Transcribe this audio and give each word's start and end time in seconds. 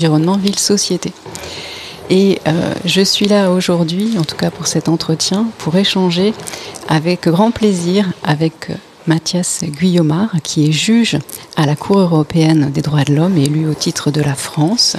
environnement 0.00 0.36
ville-société. 0.36 1.12
Et 2.08 2.38
euh, 2.46 2.72
je 2.84 3.00
suis 3.00 3.26
là 3.26 3.50
aujourd'hui, 3.50 4.16
en 4.16 4.22
tout 4.22 4.36
cas 4.36 4.48
pour 4.52 4.68
cet 4.68 4.88
entretien, 4.88 5.48
pour 5.58 5.74
échanger 5.74 6.34
avec 6.86 7.26
grand 7.26 7.50
plaisir 7.50 8.06
avec 8.22 8.70
euh, 8.70 8.74
Mathias 9.08 9.64
Guillaumard, 9.64 10.36
qui 10.44 10.68
est 10.68 10.72
juge 10.72 11.18
à 11.56 11.66
la 11.66 11.74
Cour 11.74 11.98
européenne 11.98 12.70
des 12.70 12.80
droits 12.80 13.02
de 13.02 13.12
l'homme, 13.12 13.36
élu 13.36 13.66
au 13.66 13.74
titre 13.74 14.12
de 14.12 14.20
la 14.20 14.34
France. 14.36 14.96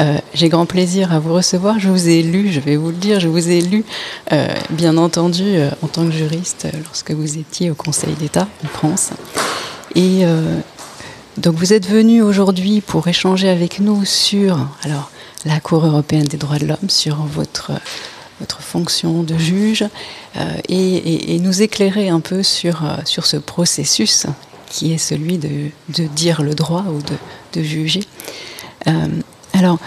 Euh, 0.00 0.18
J'ai 0.34 0.48
grand 0.48 0.66
plaisir 0.66 1.12
à 1.12 1.20
vous 1.20 1.32
recevoir. 1.32 1.78
Je 1.78 1.88
vous 1.88 2.08
ai 2.08 2.24
lu, 2.24 2.50
je 2.50 2.58
vais 2.58 2.74
vous 2.74 2.88
le 2.88 2.96
dire, 2.96 3.20
je 3.20 3.28
vous 3.28 3.48
ai 3.50 3.60
lu, 3.60 3.84
euh, 4.32 4.48
bien 4.70 4.96
entendu, 4.96 5.44
euh, 5.44 5.70
en 5.80 5.86
tant 5.86 6.04
que 6.06 6.10
juriste, 6.10 6.66
lorsque 6.84 7.12
vous 7.12 7.38
étiez 7.38 7.70
au 7.70 7.76
Conseil 7.76 8.14
d'État 8.14 8.48
en 8.64 8.66
France. 8.66 9.10
Et 9.94 10.24
donc 11.36 11.56
vous 11.56 11.72
êtes 11.72 11.88
venu 11.88 12.22
aujourd'hui 12.22 12.80
pour 12.80 13.08
échanger 13.08 13.48
avec 13.48 13.80
nous 13.80 14.04
sur 14.04 14.68
alors, 14.82 15.10
la 15.44 15.58
Cour 15.60 15.84
européenne 15.84 16.26
des 16.26 16.36
droits 16.36 16.58
de 16.58 16.66
l'homme, 16.66 16.88
sur 16.88 17.16
votre, 17.16 17.72
votre 18.40 18.60
fonction 18.60 19.22
de 19.22 19.36
juge 19.36 19.84
euh, 20.36 20.54
et, 20.68 21.38
nous 21.40 21.62
éclairer 21.62 22.08
un 22.08 22.20
peu 22.20 22.42
sur, 22.42 22.84
euh, 22.84 22.96
sur 23.04 23.26
ce 23.26 23.36
processus 23.36 24.26
qui 24.68 24.92
est 24.92 24.98
celui 24.98 25.38
de, 25.38 25.70
de 25.90 26.06
dire 26.06 26.42
le 26.42 26.54
droit 26.54 26.84
ou 26.88 27.02
de, 27.02 27.60
de 27.60 27.64
juger. 27.64 28.04
Euh, 28.86 28.92
alors, 29.52 29.78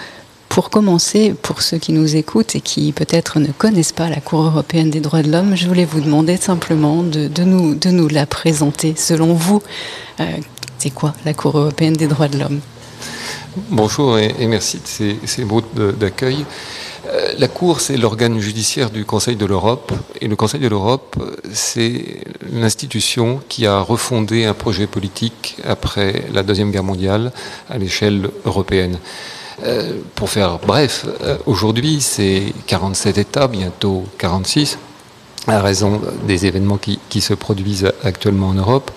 pour 0.50 0.70
commencer, 0.70 1.34
pour 1.42 1.62
ceux 1.62 1.78
qui 1.78 1.92
nous 1.92 2.16
écoutent 2.16 2.56
et 2.56 2.62
qui 2.62 2.92
peut-être 2.92 3.40
ne 3.40 3.52
connaissent 3.52 3.92
pas 3.92 4.09
la 4.09 4.22
Cour 4.22 4.42
européenne 4.42 4.90
des 4.90 5.00
droits 5.00 5.23
de 5.23 5.32
l'homme, 5.32 5.56
je 5.56 5.68
voulais 5.68 5.86
vous 5.86 6.02
demander 6.02 6.38
simplement 6.38 7.04
de, 7.04 7.28
de, 7.28 7.44
nous, 7.44 7.76
de 7.76 7.90
nous 7.90 8.08
la 8.08 8.26
présenter. 8.26 8.95
Selon 8.95 9.34
vous, 9.34 9.62
c'est 10.88 10.94
quoi 10.94 11.14
la 11.26 11.34
Cour 11.34 11.58
européenne 11.58 11.94
des 11.94 12.08
droits 12.08 12.30
de 12.30 12.40
l'homme? 12.40 12.62
Bonjour 13.72 14.18
et, 14.18 14.34
merci 14.48 14.78
de 14.78 14.88
ces, 14.88 15.20
ces 15.26 15.44
mots 15.44 15.62
d'accueil. 15.76 16.45
Euh, 17.08 17.34
la 17.38 17.50
Cour, 17.50 17.82
c'est 17.82 17.98
l'organe 17.98 18.40
judiciaire 18.40 18.89
du 18.89 19.03
Conseil 19.03 19.36
de 19.36 19.45
l'Europe. 19.45 19.92
Et 20.22 20.30
le 20.30 20.38
Conseil 20.38 20.62
de 20.62 20.70
l'Europe, 20.70 21.17
c'est 21.52 22.22
l'institution 22.53 23.42
qui 23.50 23.67
a 23.67 23.81
refondé 23.81 24.45
un 24.45 24.53
projet 24.53 24.88
politique 24.88 25.58
après 25.67 26.23
la 26.34 26.42
Deuxième 26.42 26.72
Guerre 26.72 26.86
mondiale 26.86 27.34
à 27.69 27.78
l'échelle 27.78 28.30
européenne. 28.45 28.97
Euh, 29.64 30.00
pour 30.16 30.30
faire 30.30 30.58
bref, 30.59 31.06
euh, 31.22 31.38
aujourd'hui, 31.47 32.00
c'est 32.00 32.53
47 32.67 33.17
États, 33.17 33.50
bientôt 33.50 34.06
46 34.19 34.78
à 35.48 35.62
raison 35.62 36.02
des 36.26 36.46
événements 36.46 36.78
qui, 36.78 37.22
se 37.22 37.34
produisent 37.34 37.92
actuellement 38.04 38.50
en 38.50 38.54
Europe, 38.54 38.92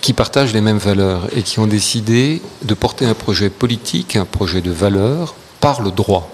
qui 0.00 0.12
partagent 0.12 0.52
les 0.52 0.60
mêmes 0.60 0.78
valeurs 0.78 1.28
et 1.36 1.42
qui 1.42 1.58
ont 1.58 1.66
décidé 1.66 2.40
de 2.62 2.74
porter 2.74 3.06
un 3.06 3.14
projet 3.14 3.50
politique, 3.50 4.16
un 4.16 4.24
projet 4.24 4.60
de 4.60 4.70
valeurs, 4.70 5.34
par 5.60 5.82
le 5.82 5.90
droit. 5.90 6.30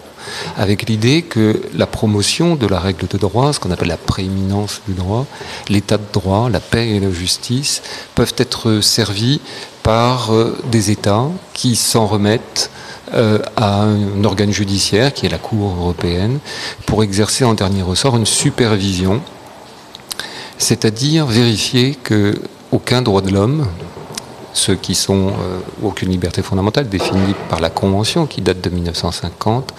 Avec 0.56 0.88
l'idée 0.88 1.22
que 1.22 1.62
la 1.74 1.86
promotion 1.86 2.54
de 2.54 2.66
la 2.66 2.78
règle 2.78 3.06
de 3.08 3.18
droit, 3.18 3.52
ce 3.52 3.60
qu'on 3.60 3.70
appelle 3.70 3.88
la 3.88 3.96
prééminence 3.96 4.82
du 4.86 4.94
droit, 4.94 5.26
l'état 5.68 5.96
de 5.96 6.04
droit, 6.12 6.50
la 6.50 6.60
paix 6.60 6.90
et 6.90 7.00
la 7.00 7.10
justice, 7.10 7.82
peuvent 8.14 8.34
être 8.36 8.80
servis 8.80 9.40
par 9.82 10.30
des 10.70 10.90
États 10.90 11.28
qui 11.54 11.76
s'en 11.76 12.06
remettent 12.06 12.70
euh, 13.14 13.38
à 13.56 13.82
un 13.82 14.22
organe 14.24 14.52
judiciaire, 14.52 15.14
qui 15.14 15.24
est 15.24 15.30
la 15.30 15.38
Cour 15.38 15.74
européenne, 15.80 16.40
pour 16.84 17.02
exercer 17.02 17.42
en 17.44 17.54
dernier 17.54 17.80
ressort 17.80 18.16
une 18.16 18.26
supervision 18.26 19.22
c'est-à-dire 20.58 21.26
vérifier 21.26 21.94
que 21.94 22.40
aucun 22.72 23.00
droit 23.02 23.22
de 23.22 23.30
l'homme, 23.30 23.66
ceux 24.52 24.74
qui 24.74 24.94
sont 24.94 25.28
euh, 25.28 25.60
aucune 25.82 26.10
liberté 26.10 26.42
fondamentale 26.42 26.88
définie 26.88 27.34
par 27.48 27.60
la 27.60 27.70
Convention 27.70 28.26
qui 28.26 28.42
date 28.42 28.60
de 28.60 28.70
1950, 28.70 29.72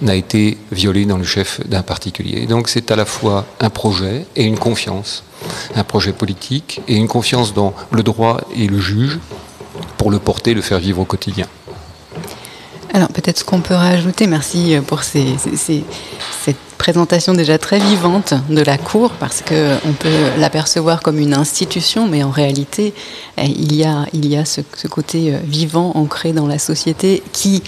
n'a 0.00 0.14
été 0.14 0.58
violé 0.70 1.06
dans 1.06 1.16
le 1.16 1.24
chef 1.24 1.66
d'un 1.66 1.82
particulier. 1.82 2.46
Donc 2.46 2.68
c'est 2.68 2.90
à 2.90 2.96
la 2.96 3.04
fois 3.04 3.46
un 3.58 3.70
projet 3.70 4.26
et 4.36 4.44
une 4.44 4.58
confiance, 4.58 5.24
un 5.74 5.82
projet 5.82 6.12
politique 6.12 6.80
et 6.86 6.94
une 6.94 7.08
confiance 7.08 7.52
dans 7.52 7.74
le 7.90 8.02
droit 8.02 8.40
et 8.54 8.66
le 8.66 8.78
juge 8.78 9.18
pour 9.96 10.10
le 10.10 10.18
porter, 10.20 10.54
le 10.54 10.62
faire 10.62 10.78
vivre 10.78 11.00
au 11.00 11.04
quotidien. 11.04 11.46
Alors 12.92 13.08
peut-être 13.08 13.38
ce 13.38 13.44
qu'on 13.44 13.60
peut 13.60 13.74
rajouter, 13.74 14.26
merci 14.26 14.76
pour 14.86 15.02
ces, 15.02 15.36
ces, 15.56 15.84
cette 16.44 16.56
présentation 16.78 17.34
déjà 17.34 17.58
très 17.58 17.80
vivante 17.80 18.34
de 18.48 18.62
la 18.62 18.78
Cour, 18.78 19.10
parce 19.18 19.42
qu'on 19.42 19.92
peut 19.92 20.38
l'apercevoir 20.38 21.02
comme 21.02 21.18
une 21.18 21.34
institution, 21.34 22.08
mais 22.08 22.22
en 22.22 22.30
réalité, 22.30 22.94
il 23.36 23.74
y 23.74 23.84
a, 23.84 24.06
il 24.12 24.26
y 24.26 24.36
a 24.36 24.44
ce, 24.44 24.60
ce 24.74 24.88
côté 24.88 25.34
vivant, 25.44 25.92
ancré 25.96 26.32
dans 26.32 26.46
la 26.46 26.58
société, 26.58 27.22
qui, 27.32 27.62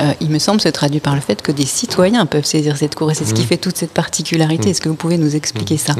euh, 0.00 0.12
il 0.20 0.30
me 0.30 0.38
semble, 0.38 0.60
se 0.60 0.70
traduit 0.70 1.00
par 1.00 1.14
le 1.14 1.20
fait 1.20 1.42
que 1.42 1.52
des 1.52 1.66
citoyens 1.66 2.26
peuvent 2.26 2.46
saisir 2.46 2.76
cette 2.76 2.94
Cour, 2.94 3.10
et 3.10 3.14
c'est 3.14 3.24
mmh. 3.24 3.28
ce 3.28 3.34
qui 3.34 3.44
fait 3.44 3.58
toute 3.58 3.76
cette 3.76 3.92
particularité. 3.92 4.66
Mmh. 4.66 4.70
Est-ce 4.70 4.80
que 4.80 4.88
vous 4.88 4.96
pouvez 4.96 5.18
nous 5.18 5.36
expliquer 5.36 5.74
mmh. 5.76 5.86
ça? 5.86 5.94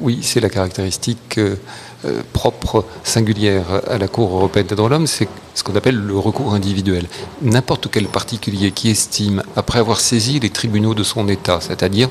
Oui, 0.00 0.18
c'est 0.22 0.40
la 0.40 0.50
caractéristique... 0.50 1.38
Euh, 1.38 1.56
euh, 2.06 2.22
propre, 2.32 2.84
singulière 3.04 3.64
à 3.88 3.98
la 3.98 4.08
Cour 4.08 4.36
européenne 4.36 4.66
des 4.66 4.74
droits 4.74 4.88
de 4.88 4.94
l'homme, 4.94 5.06
c'est 5.06 5.28
ce 5.54 5.62
qu'on 5.62 5.74
appelle 5.74 5.96
le 5.96 6.18
recours 6.18 6.54
individuel. 6.54 7.06
N'importe 7.42 7.88
quel 7.90 8.06
particulier 8.06 8.70
qui 8.70 8.90
estime, 8.90 9.42
après 9.56 9.78
avoir 9.78 10.00
saisi 10.00 10.38
les 10.40 10.50
tribunaux 10.50 10.94
de 10.94 11.02
son 11.02 11.28
État, 11.28 11.58
c'est-à-dire 11.60 12.08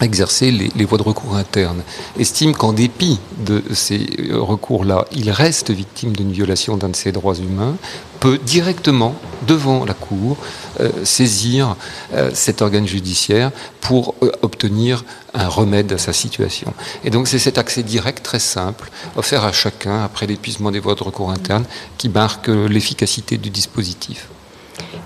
exercer 0.00 0.50
les, 0.50 0.84
voies 0.84 0.98
de 0.98 1.02
recours 1.02 1.36
internes, 1.36 1.82
estime 2.18 2.54
qu'en 2.54 2.72
dépit 2.72 3.20
de 3.38 3.62
ces 3.72 4.06
recours-là, 4.32 5.06
il 5.12 5.30
reste 5.30 5.70
victime 5.70 6.14
d'une 6.16 6.32
violation 6.32 6.76
d'un 6.76 6.88
de 6.88 6.96
ses 6.96 7.12
droits 7.12 7.36
humains, 7.36 7.76
peut 8.20 8.38
directement, 8.38 9.14
devant 9.46 9.84
la 9.84 9.94
Cour, 9.94 10.36
euh, 10.80 10.90
saisir 11.04 11.76
euh, 12.14 12.30
cet 12.34 12.62
organe 12.62 12.86
judiciaire 12.86 13.50
pour 13.80 14.14
euh, 14.22 14.30
obtenir 14.42 15.04
un 15.34 15.48
remède 15.48 15.92
à 15.92 15.98
sa 15.98 16.12
situation. 16.12 16.72
Et 17.04 17.10
donc 17.10 17.26
c'est 17.26 17.40
cet 17.40 17.58
accès 17.58 17.82
direct 17.82 18.22
très 18.22 18.38
simple, 18.38 18.90
offert 19.16 19.44
à 19.44 19.52
chacun 19.52 20.04
après 20.04 20.26
l'épuisement 20.26 20.70
des 20.70 20.78
voies 20.78 20.94
de 20.94 21.02
recours 21.02 21.30
internes, 21.30 21.64
qui 21.98 22.08
marque 22.08 22.48
l'efficacité 22.48 23.38
du 23.38 23.50
dispositif. 23.50 24.28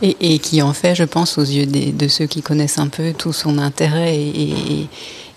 Et, 0.02 0.16
et, 0.20 0.38
qui 0.38 0.60
en 0.60 0.72
fait, 0.72 0.94
je 0.94 1.04
pense, 1.04 1.38
aux 1.38 1.44
yeux 1.44 1.66
des, 1.66 1.92
de 1.92 2.08
ceux 2.08 2.26
qui 2.26 2.42
connaissent 2.42 2.78
un 2.78 2.88
peu 2.88 3.14
tout 3.14 3.32
son 3.32 3.58
intérêt 3.58 4.14
et, 4.14 4.88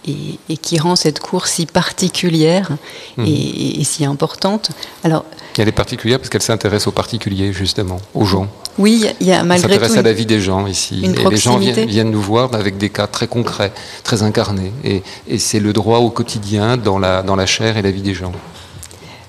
et, 0.07 0.39
et 0.49 0.57
qui 0.57 0.79
rend 0.79 0.95
cette 0.95 1.19
cour 1.19 1.47
si 1.47 1.65
particulière 1.65 2.69
mmh. 3.17 3.25
et, 3.25 3.83
si 3.83 4.05
importante. 4.05 4.71
Alors, 5.03 5.25
elle 5.57 5.67
est 5.67 5.73
particulière 5.73 6.19
parce 6.19 6.29
qu'elle 6.29 6.41
s'intéresse 6.41 6.87
aux 6.87 6.91
particuliers, 6.91 7.51
justement, 7.51 7.97
aux 8.13 8.25
gens. 8.25 8.47
Oui, 8.77 9.05
il 9.19 9.27
y 9.27 9.33
a 9.33 9.43
malgré 9.43 9.67
tout. 9.67 9.73
s'intéresse 9.73 9.97
à 9.97 10.01
la 10.01 10.13
vie 10.13 10.25
des 10.25 10.39
gens 10.39 10.67
ici. 10.67 11.03
et 11.03 11.29
les 11.29 11.37
gens 11.37 11.57
viennent, 11.57 11.85
viennent, 11.85 12.11
nous 12.11 12.21
voir 12.21 12.53
avec 12.53 12.77
des 12.77 12.89
cas 12.89 13.07
très 13.07 13.27
concrets, 13.27 13.73
très 14.03 14.23
incarnés. 14.23 14.71
Et, 14.85 15.03
c'est 15.37 15.59
le 15.59 15.73
droit 15.73 15.99
au 15.99 16.09
quotidien 16.09 16.77
dans 16.77 16.97
la, 16.97 17.21
dans 17.23 17.35
la 17.35 17.45
chair 17.45 17.75
et 17.75 17.81
la 17.81 17.91
vie 17.91 18.01
des 18.01 18.13
gens. 18.13 18.31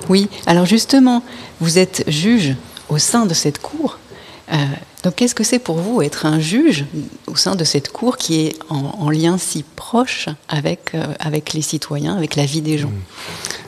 Oui, 0.08 0.28
alors 0.46 0.66
justement, 0.66 1.22
vous 1.60 1.78
êtes 1.78 2.04
juge 2.06 2.54
au 2.88 2.98
sein 2.98 3.26
de 3.26 3.34
cette 3.34 3.60
cour. 3.60 3.98
Euh, 4.52 4.56
donc 5.02 5.14
qu'est-ce 5.16 5.34
que 5.34 5.44
c'est 5.44 5.58
pour 5.58 5.76
vous 5.76 6.02
être 6.02 6.26
un 6.26 6.40
juge 6.40 6.84
au 7.26 7.36
sein 7.36 7.54
de 7.54 7.64
cette 7.64 7.90
cour 7.90 8.16
qui 8.16 8.46
est 8.46 8.56
en, 8.68 8.94
en 8.98 9.10
lien 9.10 9.38
si 9.38 9.64
proche 9.76 10.28
avec, 10.48 10.94
euh, 10.94 11.06
avec 11.18 11.52
les 11.52 11.62
citoyens, 11.62 12.16
avec 12.16 12.36
la 12.36 12.44
vie 12.44 12.60
des 12.60 12.78
gens? 12.78 12.92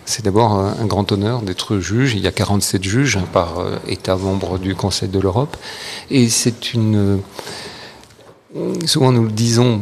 C'est 0.04 0.24
d'abord 0.24 0.52
un 0.52 0.84
grand 0.86 1.10
honneur 1.12 1.42
d'être 1.42 1.78
juge. 1.78 2.14
Il 2.14 2.20
y 2.20 2.26
a 2.26 2.32
47 2.32 2.82
juges 2.82 3.18
par 3.32 3.60
euh, 3.60 3.76
État 3.88 4.16
membre 4.16 4.58
du 4.58 4.74
Conseil 4.74 5.08
de 5.08 5.18
l'Europe. 5.18 5.56
Et 6.10 6.28
c'est 6.28 6.74
une... 6.74 7.20
Souvent 8.84 9.12
nous 9.12 9.22
le 9.22 9.30
disons 9.30 9.80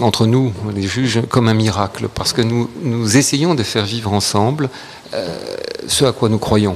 entre 0.00 0.26
nous, 0.26 0.52
les 0.74 0.82
juges, 0.82 1.22
comme 1.28 1.46
un 1.46 1.54
miracle, 1.54 2.08
parce 2.12 2.32
que 2.32 2.42
nous, 2.42 3.16
essayons 3.16 3.54
de 3.54 3.62
faire 3.62 3.84
vivre 3.84 4.12
ensemble 4.12 4.70
euh, 5.14 5.38
ce 5.86 6.04
à 6.04 6.10
quoi 6.10 6.28
nous 6.28 6.38
croyons, 6.38 6.74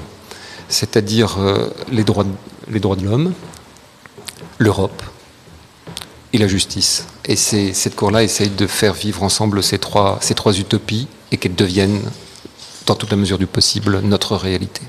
c'est-à-dire 0.68 1.38
euh, 1.40 1.68
les 1.90 2.04
droits 2.04 2.24
de 2.24 3.04
l'homme, 3.04 3.32
l'Europe 4.62 5.02
et 6.32 6.38
la 6.38 6.48
justice. 6.48 7.06
Et 7.26 7.36
cette 7.36 7.94
cour-là 7.94 8.22
essaye 8.22 8.48
de 8.48 8.66
faire 8.66 8.94
vivre 8.94 9.22
ensemble 9.22 9.62
ces 9.62 9.78
trois, 9.78 10.18
ces 10.20 10.34
trois 10.34 10.58
utopies 10.58 11.06
et 11.30 11.36
qu'elles 11.36 11.54
deviennent, 11.54 12.00
dans 12.86 12.94
toute 12.94 13.10
la 13.10 13.16
mesure 13.16 13.38
du 13.38 13.46
possible, 13.46 14.00
notre 14.02 14.36
réalité. 14.36 14.82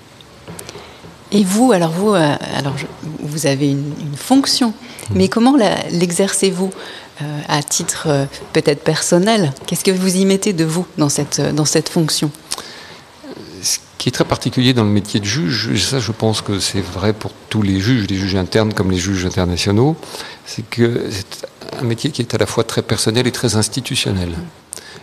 Et 1.31 1.43
vous, 1.43 1.71
alors 1.71 1.91
vous, 1.91 2.13
euh, 2.13 2.35
alors 2.55 2.77
je, 2.77 2.85
vous 3.19 3.47
avez 3.47 3.71
une, 3.71 3.93
une 3.99 4.15
fonction, 4.15 4.69
mmh. 4.69 5.13
mais 5.15 5.27
comment 5.27 5.55
l'exercez-vous 5.91 6.71
euh, 7.21 7.39
à 7.47 7.63
titre 7.63 8.05
euh, 8.07 8.25
peut-être 8.53 8.83
personnel? 8.83 9.51
Qu'est-ce 9.65 9.83
que 9.83 9.91
vous 9.91 10.15
y 10.15 10.25
mettez 10.25 10.53
de 10.53 10.63
vous 10.63 10.85
dans 10.97 11.09
cette, 11.09 11.41
dans 11.41 11.65
cette 11.65 11.89
fonction? 11.89 12.31
Ce 13.63 13.79
qui 13.97 14.09
est 14.09 14.11
très 14.11 14.25
particulier 14.25 14.73
dans 14.73 14.83
le 14.83 14.89
métier 14.89 15.21
de 15.21 15.25
juge, 15.25 15.81
ça 15.81 15.99
je 15.99 16.11
pense 16.11 16.41
que 16.41 16.59
c'est 16.59 16.81
vrai 16.81 17.13
pour 17.13 17.31
tous 17.49 17.61
les 17.61 17.79
juges, 17.79 18.07
les 18.09 18.17
juges 18.17 18.35
internes 18.35 18.73
comme 18.73 18.91
les 18.91 18.97
juges 18.97 19.25
internationaux, 19.25 19.95
c'est 20.45 20.69
que 20.69 21.09
c'est 21.09 21.47
un 21.79 21.85
métier 21.85 22.11
qui 22.11 22.21
est 22.21 22.35
à 22.35 22.37
la 22.37 22.45
fois 22.45 22.65
très 22.65 22.81
personnel 22.81 23.25
et 23.25 23.31
très 23.31 23.55
institutionnel. 23.55 24.33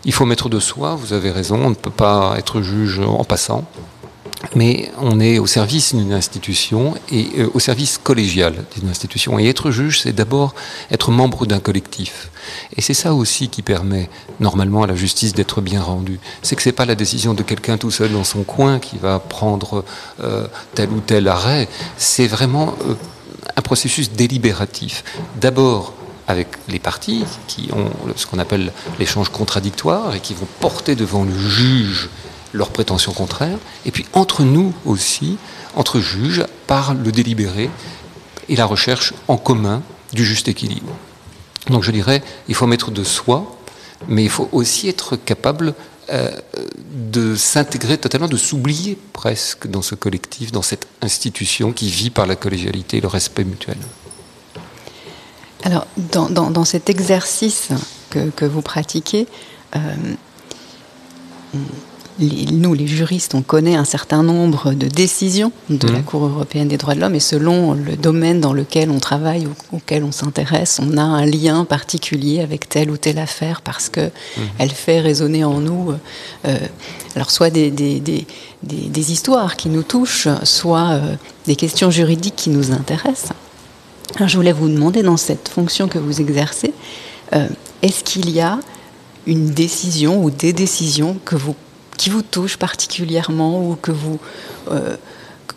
Il 0.04 0.12
faut 0.12 0.26
mettre 0.26 0.50
de 0.50 0.60
soi, 0.60 0.94
vous 0.94 1.14
avez 1.14 1.30
raison, 1.30 1.58
on 1.64 1.70
ne 1.70 1.74
peut 1.74 1.90
pas 1.90 2.34
être 2.36 2.60
juge 2.60 3.00
en 3.00 3.24
passant. 3.24 3.66
Mais 4.54 4.90
on 4.98 5.20
est 5.20 5.38
au 5.38 5.46
service 5.46 5.94
d'une 5.94 6.12
institution 6.12 6.94
et 7.10 7.28
euh, 7.38 7.50
au 7.54 7.60
service 7.60 7.98
collégial 7.98 8.54
d'une 8.74 8.88
institution. 8.88 9.38
Et 9.38 9.48
être 9.48 9.70
juge, 9.70 10.00
c'est 10.00 10.12
d'abord 10.12 10.54
être 10.90 11.10
membre 11.10 11.46
d'un 11.46 11.60
collectif. 11.60 12.30
Et 12.76 12.80
c'est 12.80 12.94
ça 12.94 13.14
aussi 13.14 13.48
qui 13.48 13.62
permet 13.62 14.08
normalement 14.40 14.82
à 14.82 14.86
la 14.86 14.96
justice 14.96 15.34
d'être 15.34 15.60
bien 15.60 15.82
rendue. 15.82 16.18
C'est 16.42 16.56
que 16.56 16.62
c'est 16.62 16.72
pas 16.72 16.86
la 16.86 16.94
décision 16.94 17.34
de 17.34 17.42
quelqu'un 17.42 17.76
tout 17.76 17.90
seul 17.90 18.12
dans 18.12 18.24
son 18.24 18.42
coin 18.42 18.78
qui 18.78 18.96
va 18.98 19.18
prendre 19.18 19.84
euh, 20.22 20.46
tel 20.74 20.90
ou 20.90 21.00
tel 21.00 21.28
arrêt. 21.28 21.68
C'est 21.96 22.26
vraiment 22.26 22.74
euh, 22.88 22.94
un 23.56 23.62
processus 23.62 24.10
délibératif. 24.12 25.04
D'abord 25.40 25.94
avec 26.28 26.48
les 26.68 26.78
parties 26.78 27.24
qui 27.48 27.70
ont 27.72 27.90
ce 28.14 28.24
qu'on 28.26 28.38
appelle 28.38 28.72
l'échange 29.00 29.30
contradictoire 29.30 30.14
et 30.14 30.20
qui 30.20 30.32
vont 30.32 30.46
porter 30.60 30.94
devant 30.94 31.24
le 31.24 31.36
juge 31.36 32.08
leurs 32.52 32.70
prétentions 32.70 33.12
contraires, 33.12 33.58
et 33.86 33.90
puis 33.90 34.06
entre 34.12 34.42
nous 34.42 34.72
aussi, 34.84 35.38
entre 35.76 36.00
juges, 36.00 36.44
par 36.66 36.94
le 36.94 37.12
délibéré 37.12 37.70
et 38.48 38.56
la 38.56 38.64
recherche 38.64 39.14
en 39.28 39.36
commun 39.36 39.82
du 40.12 40.24
juste 40.24 40.48
équilibre. 40.48 40.92
Donc 41.68 41.82
je 41.82 41.90
dirais, 41.90 42.22
il 42.48 42.54
faut 42.54 42.66
mettre 42.66 42.90
de 42.90 43.04
soi, 43.04 43.56
mais 44.08 44.24
il 44.24 44.30
faut 44.30 44.48
aussi 44.52 44.88
être 44.88 45.16
capable 45.16 45.74
euh, 46.10 46.30
de 46.92 47.36
s'intégrer 47.36 47.98
totalement, 47.98 48.26
de 48.26 48.36
s'oublier 48.36 48.98
presque 49.12 49.68
dans 49.68 49.82
ce 49.82 49.94
collectif, 49.94 50.50
dans 50.50 50.62
cette 50.62 50.88
institution 51.02 51.72
qui 51.72 51.88
vit 51.88 52.10
par 52.10 52.26
la 52.26 52.34
collégialité 52.34 52.96
et 52.96 53.00
le 53.00 53.08
respect 53.08 53.44
mutuel. 53.44 53.76
Alors, 55.62 55.86
dans, 55.96 56.64
cet 56.64 56.88
exercice 56.88 57.68
que, 58.08 58.44
vous 58.44 58.62
pratiquez, 58.62 59.26
euh, 59.76 59.94
nous, 62.20 62.74
les 62.74 62.86
juristes, 62.86 63.34
on 63.34 63.42
connaît 63.42 63.76
un 63.76 63.84
certain 63.84 64.22
nombre 64.22 64.72
de 64.72 64.86
décisions 64.86 65.52
de 65.68 65.88
la 65.88 66.00
mmh. 66.00 66.04
Cour 66.04 66.24
européenne 66.26 66.68
des 66.68 66.76
droits 66.76 66.94
de 66.94 67.00
l'homme 67.00 67.14
et 67.14 67.20
selon 67.20 67.72
le 67.72 67.96
domaine 67.96 68.40
dans 68.40 68.52
lequel 68.52 68.90
on 68.90 68.98
travaille 68.98 69.46
ou 69.46 69.76
auquel 69.76 70.04
on 70.04 70.12
s'intéresse, 70.12 70.80
on 70.82 70.96
a 70.96 71.02
un 71.02 71.24
lien 71.24 71.64
particulier 71.64 72.40
avec 72.40 72.68
telle 72.68 72.90
ou 72.90 72.96
telle 72.96 73.18
affaire 73.18 73.62
parce 73.62 73.88
que 73.88 74.06
mmh. 74.06 74.40
elle 74.58 74.70
fait 74.70 75.00
résonner 75.00 75.44
en 75.44 75.60
nous, 75.60 75.92
euh, 76.44 76.58
alors 77.16 77.30
soit 77.30 77.50
des, 77.50 77.70
des, 77.70 78.00
des, 78.00 78.26
des, 78.62 79.12
histoires 79.12 79.56
qui 79.56 79.68
nous 79.68 79.82
touchent, 79.82 80.28
soit 80.44 80.90
euh, 80.90 81.14
des 81.46 81.56
questions 81.56 81.90
juridiques 81.90 82.36
qui 82.36 82.50
nous 82.50 82.72
intéressent. 82.72 83.32
Alors, 84.16 84.28
je 84.28 84.36
voulais 84.36 84.52
vous 84.52 84.68
demander 84.68 85.02
dans 85.02 85.16
cette 85.16 85.48
fonction 85.48 85.88
que 85.88 85.98
vous 85.98 86.20
exercez, 86.20 86.74
euh, 87.32 87.46
est-ce 87.82 88.04
qu'il 88.04 88.28
y 88.30 88.40
a 88.40 88.58
une 89.26 89.50
décision 89.50 90.22
ou 90.22 90.30
des 90.30 90.52
décisions 90.52 91.16
que 91.24 91.36
vous 91.36 91.54
qui 92.00 92.08
vous 92.08 92.22
touche 92.22 92.56
particulièrement 92.56 93.62
ou 93.62 93.76
que 93.76 93.90
vous, 93.90 94.18
euh, 94.70 94.96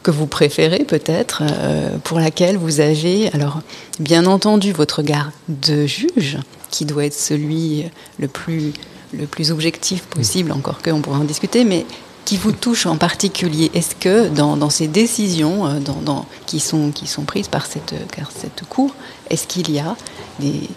que 0.04 0.12
vous 0.12 0.28
préférez 0.28 0.84
peut-être, 0.84 1.42
euh, 1.42 1.98
pour 2.04 2.20
laquelle 2.20 2.58
vous 2.58 2.82
avez, 2.82 3.32
alors 3.32 3.62
bien 4.02 4.26
entendu, 4.26 4.74
votre 4.74 4.98
regard 4.98 5.32
de 5.48 5.86
juge, 5.86 6.38
qui 6.70 6.84
doit 6.84 7.06
être 7.06 7.14
celui 7.14 7.86
le 8.20 8.28
plus, 8.28 8.74
le 9.14 9.26
plus 9.26 9.52
objectif 9.52 10.04
possible, 10.08 10.52
encore 10.52 10.82
qu'on 10.82 11.00
pourra 11.00 11.20
en 11.20 11.24
discuter, 11.24 11.64
mais 11.64 11.86
qui 12.26 12.36
vous 12.36 12.52
touche 12.52 12.88
en 12.88 12.98
particulier. 12.98 13.72
Est-ce 13.74 13.96
que 13.96 14.28
dans, 14.28 14.58
dans, 14.58 14.70
ces 14.70 14.90
décisions 14.90 15.66
euh, 15.66 15.80
dans, 15.80 16.02
dans, 16.02 16.26
qui, 16.46 16.60
sont, 16.60 16.92
qui 16.92 17.08
sont 17.08 17.24
prises 17.24 17.48
par 17.48 17.68
cette, 17.68 17.96
cette 18.36 18.68
cour, 18.68 18.94
est-ce 19.30 19.48
qu'il 19.48 19.72
y 19.72 19.80
a 19.80 19.96
des, 20.42 20.70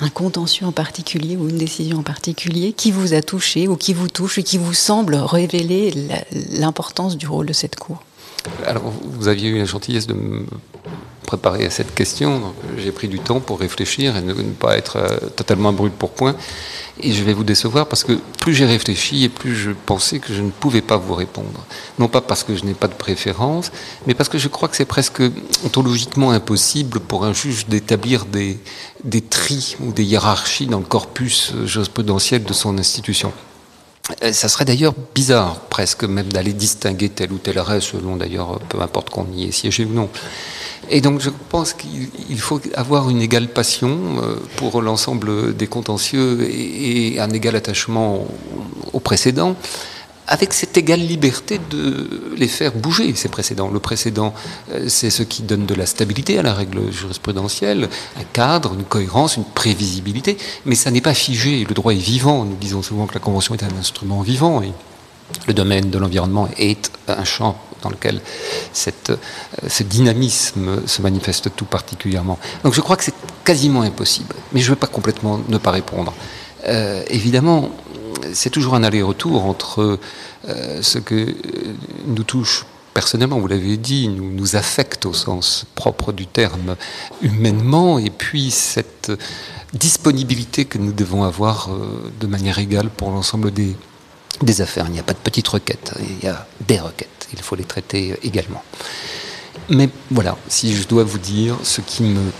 un 0.00 0.08
contentieux 0.08 0.66
en 0.66 0.72
particulier 0.72 1.36
ou 1.36 1.48
une 1.48 1.58
décision 1.58 1.98
en 1.98 2.02
particulier 2.02 2.72
qui 2.72 2.90
vous 2.90 3.14
a 3.14 3.22
touché 3.22 3.68
ou 3.68 3.76
qui 3.76 3.94
vous 3.94 4.08
touche 4.08 4.38
et 4.38 4.42
qui 4.42 4.58
vous 4.58 4.74
semble 4.74 5.14
révéler 5.14 5.92
l'importance 6.50 7.16
du 7.16 7.26
rôle 7.26 7.46
de 7.46 7.52
cette 7.52 7.76
Cour? 7.76 8.02
Alors, 8.66 8.82
vous 9.04 9.28
aviez 9.28 9.50
eu 9.50 9.58
la 9.58 9.66
gentillesse 9.66 10.06
de 10.06 10.16
préparer 11.26 11.66
à 11.66 11.70
cette 11.70 11.94
question, 11.94 12.54
j'ai 12.78 12.92
pris 12.92 13.08
du 13.08 13.18
temps 13.18 13.40
pour 13.40 13.60
réfléchir 13.60 14.16
et 14.16 14.20
ne, 14.20 14.32
pas 14.32 14.76
être 14.76 14.96
euh, 14.96 15.28
totalement 15.36 15.72
brut 15.72 15.92
pour 15.92 16.10
point. 16.10 16.34
Et 17.02 17.12
je 17.12 17.22
vais 17.22 17.32
vous 17.32 17.44
décevoir 17.44 17.86
parce 17.86 18.04
que 18.04 18.18
plus 18.40 18.54
j'ai 18.54 18.66
réfléchi 18.66 19.24
et 19.24 19.28
plus 19.28 19.54
je 19.54 19.70
pensais 19.70 20.18
que 20.18 20.34
je 20.34 20.42
ne 20.42 20.50
pouvais 20.50 20.82
pas 20.82 20.96
vous 20.96 21.14
répondre. 21.14 21.64
Non 21.98 22.08
pas 22.08 22.20
parce 22.20 22.44
que 22.44 22.54
je 22.56 22.64
n'ai 22.64 22.74
pas 22.74 22.88
de 22.88 22.94
préférence, 22.94 23.70
mais 24.06 24.14
parce 24.14 24.28
que 24.28 24.38
je 24.38 24.48
crois 24.48 24.68
que 24.68 24.76
c'est 24.76 24.84
presque 24.84 25.22
ontologiquement 25.64 26.30
impossible 26.30 27.00
pour 27.00 27.24
un 27.24 27.32
juge 27.32 27.66
d'établir 27.66 28.26
des, 28.26 28.58
des 29.04 29.22
tris 29.22 29.76
ou 29.80 29.92
des 29.92 30.04
hiérarchies 30.04 30.66
dans 30.66 30.80
le 30.80 30.84
corpus 30.84 31.52
jurisprudentiel 31.64 32.44
de 32.44 32.52
son 32.52 32.76
institution. 32.76 33.32
Euh, 34.22 34.32
ça 34.32 34.48
serait 34.48 34.64
d'ailleurs 34.64 34.94
bizarre 35.14 35.60
presque 35.60 36.04
même 36.04 36.32
d'aller 36.32 36.52
distinguer 36.52 37.08
tel 37.08 37.32
ou 37.32 37.38
tel 37.38 37.58
arrêt 37.58 37.80
selon 37.80 38.16
d'ailleurs 38.16 38.58
peu 38.68 38.80
importe 38.80 39.10
qu'on 39.10 39.26
y 39.32 39.44
ait 39.44 39.52
siégé 39.52 39.84
ou 39.84 39.92
non. 39.92 40.08
Et 40.88 41.00
donc 41.00 41.20
je 41.20 41.30
pense 41.50 41.74
qu'il 41.74 42.40
faut 42.40 42.60
avoir 42.74 43.10
une 43.10 43.20
égale 43.20 43.48
passion 43.48 43.98
euh, 44.22 44.36
pour 44.56 44.80
l'ensemble 44.82 45.54
des 45.54 45.66
contentieux 45.66 46.48
et 46.50 47.20
un 47.20 47.30
égal 47.30 47.54
attachement 47.54 48.26
au 48.92 49.00
précédent 49.00 49.56
avec 50.30 50.52
cette 50.52 50.76
égale 50.78 51.00
liberté 51.00 51.60
de 51.70 52.32
les 52.36 52.46
faire 52.46 52.72
bouger, 52.72 53.12
ces 53.16 53.28
précédents. 53.28 53.68
Le 53.68 53.80
précédent, 53.80 54.32
euh, 54.72 54.84
c'est 54.88 55.10
ce 55.10 55.24
qui 55.24 55.42
donne 55.42 55.66
de 55.66 55.74
la 55.74 55.86
stabilité 55.86 56.38
à 56.38 56.42
la 56.42 56.54
règle 56.54 56.90
jurisprudentielle, 56.92 57.88
un 58.16 58.24
cadre, 58.32 58.72
une 58.74 58.84
cohérence, 58.84 59.36
une 59.36 59.44
prévisibilité, 59.44 60.38
mais 60.66 60.76
ça 60.76 60.92
n'est 60.92 61.00
pas 61.00 61.14
figé. 61.14 61.66
Le 61.68 61.74
droit 61.74 61.92
est 61.92 61.96
vivant. 61.96 62.44
Nous 62.44 62.56
disons 62.56 62.80
souvent 62.80 63.06
que 63.06 63.14
la 63.14 63.20
Convention 63.20 63.56
est 63.56 63.64
un 63.64 63.76
instrument 63.76 64.22
vivant 64.22 64.62
et 64.62 64.72
le 65.48 65.52
domaine 65.52 65.90
de 65.90 65.98
l'environnement 65.98 66.48
est 66.56 66.92
un 67.08 67.24
champ 67.24 67.58
dans 67.82 67.90
lequel 67.90 68.20
cette, 68.72 69.10
euh, 69.10 69.16
ce 69.68 69.82
dynamisme 69.82 70.86
se 70.86 71.02
manifeste 71.02 71.54
tout 71.54 71.64
particulièrement. 71.64 72.38
Donc 72.64 72.74
je 72.74 72.80
crois 72.80 72.96
que 72.96 73.04
c'est 73.04 73.14
quasiment 73.44 73.82
impossible, 73.82 74.34
mais 74.52 74.60
je 74.60 74.66
ne 74.66 74.70
veux 74.70 74.78
pas 74.78 74.86
complètement 74.86 75.40
ne 75.48 75.58
pas 75.58 75.70
répondre. 75.70 76.12
Euh, 76.66 77.02
évidemment, 77.08 77.70
c'est 78.32 78.50
toujours 78.50 78.74
un 78.74 78.82
aller-retour 78.82 79.44
entre 79.44 79.98
euh, 80.48 80.82
ce 80.82 80.98
que 80.98 81.34
nous 82.06 82.24
touche 82.24 82.66
personnellement, 82.92 83.38
vous 83.38 83.46
l'avez 83.46 83.76
dit, 83.76 84.08
nous, 84.08 84.32
nous 84.32 84.56
affecte 84.56 85.06
au 85.06 85.14
sens 85.14 85.64
propre 85.76 86.12
du 86.12 86.26
terme 86.26 86.76
humainement, 87.22 88.00
et 88.00 88.10
puis 88.10 88.50
cette 88.50 89.12
disponibilité 89.72 90.64
que 90.64 90.76
nous 90.76 90.92
devons 90.92 91.22
avoir 91.22 91.70
de 92.20 92.26
manière 92.26 92.58
égale 92.58 92.90
pour 92.90 93.12
l'ensemble 93.12 93.52
des, 93.52 93.76
des 94.42 94.60
affaires. 94.60 94.86
Il 94.88 94.92
n'y 94.92 94.98
a 94.98 95.02
pas 95.02 95.12
de 95.12 95.18
petites 95.18 95.48
requêtes, 95.48 95.92
il 96.00 96.24
y 96.24 96.28
a 96.28 96.46
des 96.66 96.80
requêtes. 96.80 97.19
Il 97.32 97.40
faut 97.40 97.56
les 97.56 97.64
traiter 97.64 98.16
également. 98.22 98.62
Mais 99.68 99.88
voilà, 100.10 100.36
si 100.48 100.74
je 100.74 100.86
dois 100.86 101.04
vous 101.04 101.18
dire, 101.18 101.56
ce 101.62 101.80
qui 101.80 102.02
me 102.02 102.32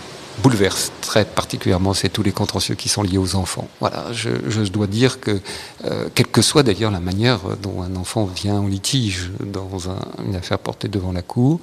bouleverse 0.43 0.93
très 1.01 1.25
particulièrement, 1.25 1.95
c'est 1.95 2.09
tous 2.09 2.23
les 2.23 2.33
contentieux 2.33 2.75
qui 2.75 2.89
sont 2.89 3.03
liés 3.03 3.19
aux 3.19 3.35
enfants. 3.35 3.69
Voilà, 3.81 4.07
je, 4.13 4.63
dois 4.69 4.87
dire 4.87 5.21
que, 5.21 5.41
euh, 5.85 6.09
quelle 6.15 6.29
que 6.29 6.43
soit 6.43 6.63
d'ailleurs 6.63 6.91
la 6.91 7.01
manière 7.01 7.41
dont 7.63 7.83
un 7.83 7.95
enfant 7.97 8.25
vient 8.25 8.57
en 8.57 8.67
litige 8.67 9.31
dans 9.41 9.91
une 10.25 10.35
affaire 10.35 10.59
portée 10.59 10.89
devant 10.89 11.13
la 11.13 11.23
cour, 11.23 11.61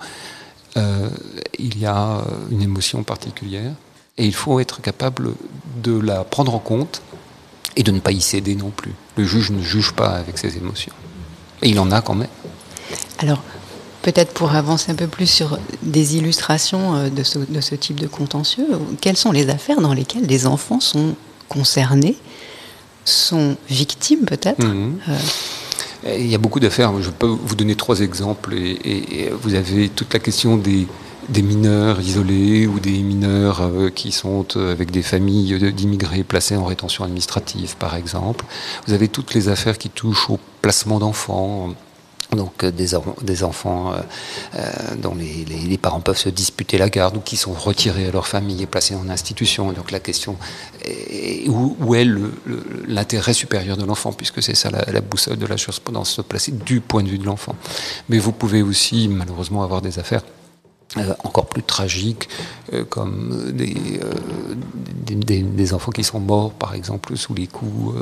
euh, 0.77 1.09
il 1.57 1.79
y 1.79 1.85
a 1.85 2.21
une 2.51 2.61
émotion 2.61 3.03
particulière 3.03 3.73
et 4.17 4.25
il 4.25 4.33
faut 4.35 4.59
être 4.59 4.81
capable 4.81 5.31
de 5.81 5.97
la 5.99 6.23
prendre 6.23 6.53
en 6.53 6.59
compte 6.59 7.01
et 7.75 7.83
de 7.83 7.91
ne 7.91 7.99
pas 7.99 8.11
y 8.11 8.21
céder 8.21 8.55
non 8.55 8.69
plus. 8.69 8.93
Le 9.15 9.23
juge 9.23 9.51
ne 9.51 9.61
juge 9.61 9.93
pas 9.93 10.09
avec 10.09 10.37
ses 10.37 10.57
émotions. 10.57 10.93
Et 11.61 11.69
il 11.69 11.79
en 11.79 11.91
a 11.91 12.01
quand 12.01 12.15
même. 12.15 12.27
Alors, 13.19 13.41
peut-être 14.01 14.33
pour 14.33 14.53
avancer 14.53 14.91
un 14.91 14.95
peu 14.95 15.07
plus 15.07 15.27
sur 15.27 15.59
des 15.81 16.17
illustrations 16.17 16.95
euh, 16.95 17.09
de 17.09 17.23
ce, 17.23 17.39
de 17.39 17.61
ce 17.61 17.75
type 17.75 17.99
de 17.99 18.07
contentieux, 18.07 18.67
quelles 19.01 19.17
sont 19.17 19.31
les 19.31 19.49
affaires 19.49 19.81
dans 19.81 19.93
lesquelles 19.93 20.25
les 20.25 20.47
enfants 20.47 20.79
sont 20.79 21.15
concernés, 21.49 22.17
sont 23.05 23.55
victimes 23.69 24.25
peut-être 24.25 24.63
mhm. 24.63 24.99
euh, 25.09 26.15
Il 26.17 26.27
y 26.27 26.35
a 26.35 26.39
beaucoup 26.39 26.59
d'affaires. 26.59 26.93
Je 27.01 27.09
peux 27.09 27.27
vous 27.27 27.55
donner 27.55 27.75
trois 27.75 28.01
exemples. 28.01 28.55
et 28.55 29.31
vous 29.41 29.53
avez 29.53 29.89
toute 29.89 30.13
la 30.13 30.19
question 30.19 30.57
des, 30.57 30.87
des 31.29 31.41
mineurs 31.41 31.99
isolés 31.99 32.67
ou 32.67 32.79
des 32.79 33.03
mineurs 33.03 33.61
euh, 33.61 33.89
qui 33.89 34.11
sont 34.11 34.45
euh, 34.55 34.71
avec 34.71 34.91
des 34.91 35.01
familles 35.01 35.73
d'immigrés 35.73 36.23
placés 36.23 36.55
en 36.55 36.65
rétention 36.65 37.03
administrative, 37.03 37.75
par 37.77 37.95
exemple. 37.95 38.45
Vous 38.87 38.93
avez 38.93 39.07
toutes 39.07 39.33
les 39.33 39.49
affaires 39.49 39.77
qui 39.77 39.89
touchent 39.89 40.29
au 40.29 40.39
placement 40.61 40.99
d'enfants. 40.99 41.73
Donc 42.31 42.63
euh, 42.63 42.71
des, 42.71 43.43
enfants 43.43 43.93
dont 44.97 45.15
les, 45.15 45.77
parents 45.77 46.01
peuvent 46.01 46.17
se 46.17 46.29
disputer 46.29 46.77
la 46.77 46.89
garde 46.89 47.17
ou 47.17 47.19
qui 47.19 47.37
sont 47.37 47.53
retirés 47.53 48.07
à 48.07 48.11
leur 48.11 48.27
famille 48.27 48.61
et 48.63 48.65
placés 48.65 48.95
en 48.95 49.09
institution. 49.09 49.71
Donc 49.71 49.91
la 49.91 49.99
question 49.99 50.37
est 50.83 51.47
où, 51.47 51.95
est 51.95 52.07
l'intérêt 52.87 53.33
supérieur 53.33 53.77
de 53.77 53.85
l'enfant, 53.85 54.11
puisque 54.11 54.43
c'est 54.43 54.55
ça 54.55 54.69
la, 54.69 54.83
la, 54.91 55.01
boussole 55.01 55.37
de 55.37 55.45
la 55.45 55.55
jurisprudence, 55.55 56.11
se 56.11 56.21
placer 56.21 56.51
du 56.51 56.81
point 56.81 57.03
de 57.03 57.09
vue 57.09 57.19
de 57.19 57.25
l'enfant. 57.25 57.55
Mais 58.09 58.19
vous 58.19 58.31
pouvez 58.31 58.61
aussi 58.61 59.07
malheureusement 59.07 59.63
avoir 59.63 59.81
des 59.81 59.99
affaires 59.99 60.23
euh, 60.99 61.13
encore 61.23 61.47
plus 61.47 61.63
tragiques, 61.63 62.29
euh, 62.73 62.83
comme 62.83 63.51
des, 63.51 63.99
des, 65.05 65.73
enfants 65.73 65.91
qui 65.91 66.03
sont 66.03 66.19
morts, 66.19 66.51
par 66.51 66.73
exemple, 66.73 67.15
sous 67.17 67.33
les 67.33 67.47
coups 67.47 67.95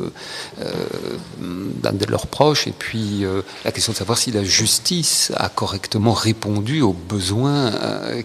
d'un 1.81 1.93
de 1.93 2.05
leurs 2.05 2.27
proches, 2.27 2.67
et 2.67 2.73
puis 2.77 3.25
la 3.63 3.71
question 3.71 3.93
de 3.93 3.97
savoir 3.97 4.17
si 4.17 4.31
la 4.31 4.43
justice 4.43 5.31
a 5.35 5.49
correctement 5.49 6.13
répondu 6.13 6.81
aux 6.81 6.93
besoins 6.93 7.71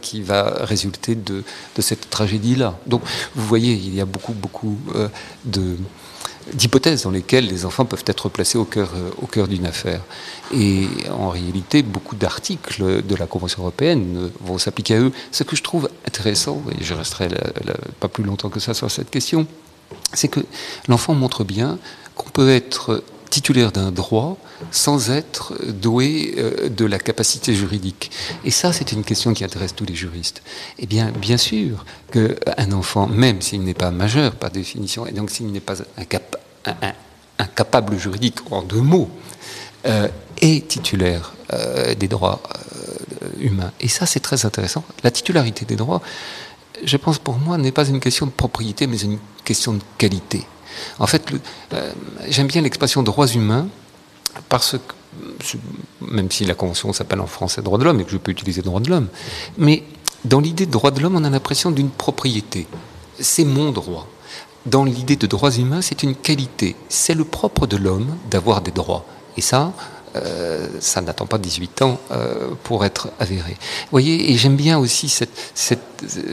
qui 0.02 0.20
va 0.22 0.42
résulter 0.60 1.14
de, 1.14 1.42
de 1.76 1.82
cette 1.82 2.10
tragédie-là. 2.10 2.78
Donc, 2.86 3.02
vous 3.34 3.46
voyez, 3.46 3.72
il 3.72 3.94
y 3.94 4.00
a 4.00 4.04
beaucoup, 4.06 4.32
beaucoup 4.32 4.78
de 5.44 5.76
d'hypothèses 6.52 7.02
dans 7.02 7.10
lesquelles 7.10 7.46
les 7.46 7.64
enfants 7.64 7.84
peuvent 7.84 8.04
être 8.06 8.28
placés 8.28 8.58
au 8.58 8.64
cœur, 8.64 8.90
euh, 8.94 9.10
au 9.22 9.26
cœur 9.26 9.48
d'une 9.48 9.66
affaire. 9.66 10.00
Et 10.54 10.86
en 11.10 11.28
réalité, 11.28 11.82
beaucoup 11.82 12.16
d'articles 12.16 13.02
de 13.02 13.14
la 13.14 13.26
Convention 13.26 13.62
européenne 13.62 14.30
vont 14.40 14.58
s'appliquer 14.58 14.96
à 14.96 15.00
eux. 15.00 15.12
Ce 15.30 15.44
que 15.44 15.56
je 15.56 15.62
trouve 15.62 15.88
intéressant, 16.06 16.62
et 16.78 16.82
je 16.82 16.94
resterai 16.94 17.28
pas 18.00 18.08
plus 18.08 18.24
longtemps 18.24 18.48
que 18.48 18.60
ça 18.60 18.74
sur 18.74 18.90
cette 18.90 19.10
question, 19.10 19.46
c'est 20.12 20.28
que 20.28 20.40
l'enfant 20.88 21.14
montre 21.14 21.44
bien 21.44 21.78
qu'on 22.16 22.30
peut 22.30 22.50
être 22.50 23.02
titulaire 23.30 23.72
d'un 23.72 23.92
droit 23.92 24.36
sans 24.70 25.10
être 25.10 25.54
doué 25.66 26.34
euh, 26.36 26.68
de 26.68 26.84
la 26.84 26.98
capacité 26.98 27.54
juridique. 27.54 28.10
Et 28.44 28.50
ça, 28.50 28.72
c'est 28.72 28.92
une 28.92 29.04
question 29.04 29.32
qui 29.32 29.44
intéresse 29.44 29.74
tous 29.74 29.86
les 29.86 29.94
juristes. 29.94 30.42
Eh 30.78 30.86
bien, 30.86 31.10
bien 31.12 31.36
sûr 31.36 31.84
qu'un 32.12 32.72
enfant, 32.72 33.06
même 33.06 33.40
s'il 33.40 33.62
n'est 33.62 33.74
pas 33.74 33.90
majeur 33.90 34.34
par 34.34 34.50
définition, 34.50 35.06
et 35.06 35.12
donc 35.12 35.30
s'il 35.30 35.50
n'est 35.50 35.60
pas 35.60 35.76
incapable 37.38 37.96
juridique, 37.98 38.38
en 38.50 38.62
deux 38.62 38.82
mots, 38.82 39.08
euh, 39.86 40.08
est 40.42 40.68
titulaire 40.68 41.32
euh, 41.52 41.94
des 41.94 42.08
droits 42.08 42.42
humains. 43.40 43.72
Et 43.80 43.88
ça, 43.88 44.04
c'est 44.06 44.20
très 44.20 44.44
intéressant. 44.44 44.84
La 45.02 45.10
titularité 45.10 45.64
des 45.64 45.76
droits, 45.76 46.02
je 46.84 46.96
pense 46.96 47.18
pour 47.18 47.38
moi, 47.38 47.56
n'est 47.58 47.72
pas 47.72 47.88
une 47.88 48.00
question 48.00 48.26
de 48.26 48.32
propriété, 48.32 48.86
mais 48.86 48.98
une 48.98 49.18
question 49.44 49.74
de 49.74 49.82
qualité. 49.98 50.46
En 50.98 51.06
fait, 51.06 51.32
euh, 51.72 51.92
j'aime 52.28 52.46
bien 52.46 52.62
l'expression 52.62 53.02
droits 53.02 53.28
humains 53.28 53.68
parce 54.48 54.76
que, 54.76 55.56
même 56.00 56.30
si 56.30 56.44
la 56.44 56.54
convention 56.54 56.92
s'appelle 56.92 57.20
en 57.20 57.26
français 57.26 57.62
droits 57.62 57.78
de 57.78 57.84
l'homme 57.84 58.00
et 58.00 58.04
que 58.04 58.10
je 58.10 58.16
peux 58.16 58.30
utiliser 58.30 58.62
droits 58.62 58.80
de 58.80 58.90
l'homme, 58.90 59.08
mais 59.58 59.82
dans 60.24 60.40
l'idée 60.40 60.66
de 60.66 60.70
droits 60.70 60.90
de 60.90 61.00
l'homme, 61.00 61.16
on 61.16 61.24
a 61.24 61.30
l'impression 61.30 61.70
d'une 61.70 61.90
propriété. 61.90 62.66
C'est 63.18 63.44
mon 63.44 63.72
droit. 63.72 64.06
Dans 64.66 64.84
l'idée 64.84 65.16
de 65.16 65.26
droits 65.26 65.52
humains, 65.52 65.80
c'est 65.80 66.02
une 66.02 66.14
qualité. 66.14 66.76
C'est 66.88 67.14
le 67.14 67.24
propre 67.24 67.66
de 67.66 67.76
l'homme 67.76 68.16
d'avoir 68.30 68.60
des 68.60 68.70
droits. 68.70 69.06
Et 69.36 69.40
ça, 69.40 69.72
euh, 70.16 70.66
ça 70.80 71.00
n'attend 71.00 71.26
pas 71.26 71.38
18 71.38 71.82
ans 71.82 72.00
euh, 72.10 72.50
pour 72.64 72.84
être 72.84 73.10
avéré. 73.18 73.52
Vous 73.52 73.90
voyez, 73.92 74.32
et 74.32 74.36
j'aime 74.36 74.56
bien 74.56 74.78
aussi 74.78 75.08
cette, 75.08 75.30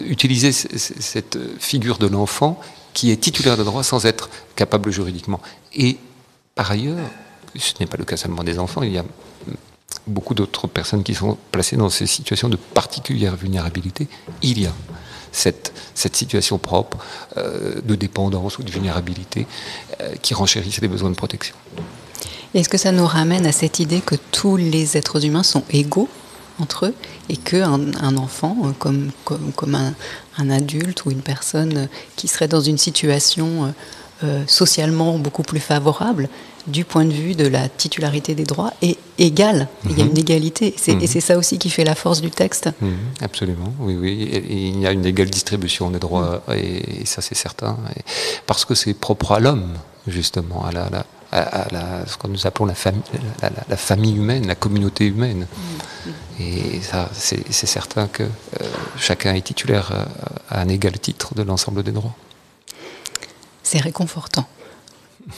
utiliser 0.06 0.52
cette 0.52 1.38
figure 1.60 1.98
de 1.98 2.08
l'enfant 2.08 2.60
qui 2.94 3.12
est 3.12 3.18
titulaire 3.18 3.58
de 3.58 3.64
droit 3.64 3.84
sans 3.84 4.06
être 4.06 4.30
capable 4.56 4.92
juridiquement. 4.92 5.40
Et 5.76 5.98
par 6.56 6.72
ailleurs, 6.72 6.98
ce 7.56 7.74
n'est 7.80 7.86
pas 7.86 7.98
le 7.98 8.06
cas 8.06 8.18
seulement 8.18 8.44
des 8.44 8.58
enfants, 8.60 8.82
il 8.82 8.92
y 8.92 8.98
a 8.98 9.06
beaucoup 10.08 10.34
d'autres 10.34 10.68
personnes 10.68 11.04
qui 11.04 11.14
sont 11.14 11.38
placées 11.52 11.78
dans 11.78 11.90
ces 11.90 12.08
situations 12.08 12.50
de 12.50 12.56
particulière 12.56 13.36
vulnérabilité. 13.36 14.08
Il 14.42 14.60
y 14.60 14.66
a 14.66 14.74
cette, 15.32 15.72
situation 15.94 16.58
propre 16.58 16.98
euh, 17.38 17.82
de 17.84 17.96
dépendance 17.96 18.58
ou 18.58 18.64
de 18.64 18.72
vulnérabilité 18.72 19.46
euh, 20.02 20.16
qui 20.22 20.34
renchérissent 20.34 20.82
les 20.82 20.88
besoins 20.88 21.10
de 21.10 21.16
protection. 21.16 21.56
Est-ce 22.54 22.70
que 22.70 22.78
ça 22.78 22.92
nous 22.92 23.06
ramène 23.06 23.46
à 23.46 23.52
cette 23.52 23.80
idée 23.80 24.02
que 24.02 24.16
tous 24.32 24.58
les 24.58 24.98
êtres 24.98 25.26
humains 25.26 25.44
sont 25.44 25.64
égaux 25.70 26.10
entre 26.60 26.88
eux 26.88 26.96
et 27.30 27.38
qu'un 27.38 27.80
un 28.02 28.18
enfant, 28.18 28.58
euh, 28.64 28.72
comme, 28.80 29.12
comme, 29.26 29.52
comme 29.56 29.76
un, 29.76 29.94
un, 30.38 30.50
adulte 30.50 31.06
ou 31.06 31.12
une 31.12 31.22
personne 31.22 31.88
qui 32.16 32.28
serait 32.28 32.48
dans 32.48 32.62
une 32.62 32.78
situation 32.78 33.66
euh, 33.66 33.68
euh, 34.24 34.44
socialement 34.48 35.18
beaucoup 35.20 35.44
plus 35.44 35.60
favorable, 35.60 36.30
du 36.66 36.84
point 36.84 37.06
de 37.06 37.14
vue 37.14 37.36
de 37.36 37.48
la 37.48 37.70
titularité 37.70 38.36
des 38.36 38.44
droits, 38.44 38.74
est 38.82 38.98
égal. 39.20 39.68
Il 39.90 39.98
y 39.98 40.02
a 40.02 40.06
mhm. 40.06 40.12
une 40.12 40.18
égalité. 40.18 40.76
Et 40.88 40.96
mhm. 40.96 41.08
c'est 41.08 41.22
ça 41.22 41.38
aussi 41.38 41.60
qui 41.60 41.70
fait 41.70 41.84
la 41.86 41.96
force 41.96 42.20
du 42.20 42.32
texte. 42.32 42.70
Mhm. 42.82 42.98
absolument, 43.22 43.74
oui, 43.80 43.96
oui. 43.96 44.24
Et 44.24 44.68
il 44.70 44.80
y 44.82 44.88
a 44.88 44.92
une 44.92 45.06
égale 45.06 45.30
distribution 45.30 45.92
des 45.92 46.00
droits, 46.00 46.42
et, 46.54 47.06
ça 47.06 47.22
c'est 47.22 47.36
certain. 47.36 47.78
parce 48.48 48.66
que 48.66 48.74
c'est 48.74 48.94
propre 48.96 49.34
à 49.34 49.40
l'homme, 49.40 49.74
justement, 50.08 50.66
à 50.66 50.72
la, 50.72 51.06
à, 51.32 52.06
ce 52.08 52.18
que 52.18 52.28
nous 52.28 52.48
appelons 52.48 52.66
la, 52.66 52.76
famille, 52.76 53.04
la, 53.42 53.78
famille 53.78 54.16
humaine, 54.16 54.48
la 54.48 54.56
communauté 54.56 55.06
humaine. 55.06 55.48
Et 56.40 56.82
ça, 56.82 57.10
c'est 57.14 57.52
certain 57.52 58.08
que 58.08 58.24
euh, 58.24 58.28
chacun 58.98 59.34
est 59.34 59.42
titulaire 59.42 59.92
euh, 59.92 60.06
à, 60.50 60.62
un 60.62 60.70
égal 60.70 60.98
titre 61.00 61.34
de 61.34 61.42
l'ensemble 61.42 61.84
des 61.84 61.92
droits. 61.92 62.16
C'est 63.64 63.82
réconfortant 63.82 64.48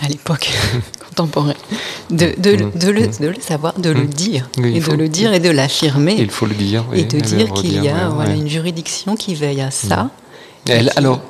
à 0.02 0.08
l'époque 0.08 0.52
contemporaine 1.10 1.56
de, 2.12 2.34
de, 2.38 2.52
mm. 2.52 2.72
de, 2.78 2.90
le, 2.90 3.08
de, 3.08 3.28
le, 3.28 3.42
savoir, 3.42 3.80
de 3.80 3.90
le 3.90 4.04
mm. 4.04 4.08
dire, 4.08 4.50
et 4.58 4.80
de 4.80 4.94
le 4.94 5.10
dire 5.10 5.34
et 5.34 5.40
de 5.40 5.50
l'affirmer. 5.50 6.16
Il 6.20 6.30
faut 6.30 6.46
le 6.46 6.54
dire. 6.56 6.86
et 6.94 7.06
de 7.06 7.20
dire 7.20 7.52
qu'il 7.54 7.82
y 7.84 7.90
a 7.90 8.10
voilà, 8.10 8.34
une 8.34 8.50
juridiction 8.50 9.16
qui 9.16 9.36
veille 9.36 9.62
à 9.62 9.72
ça. 9.72 10.10
Alors, 10.96 11.22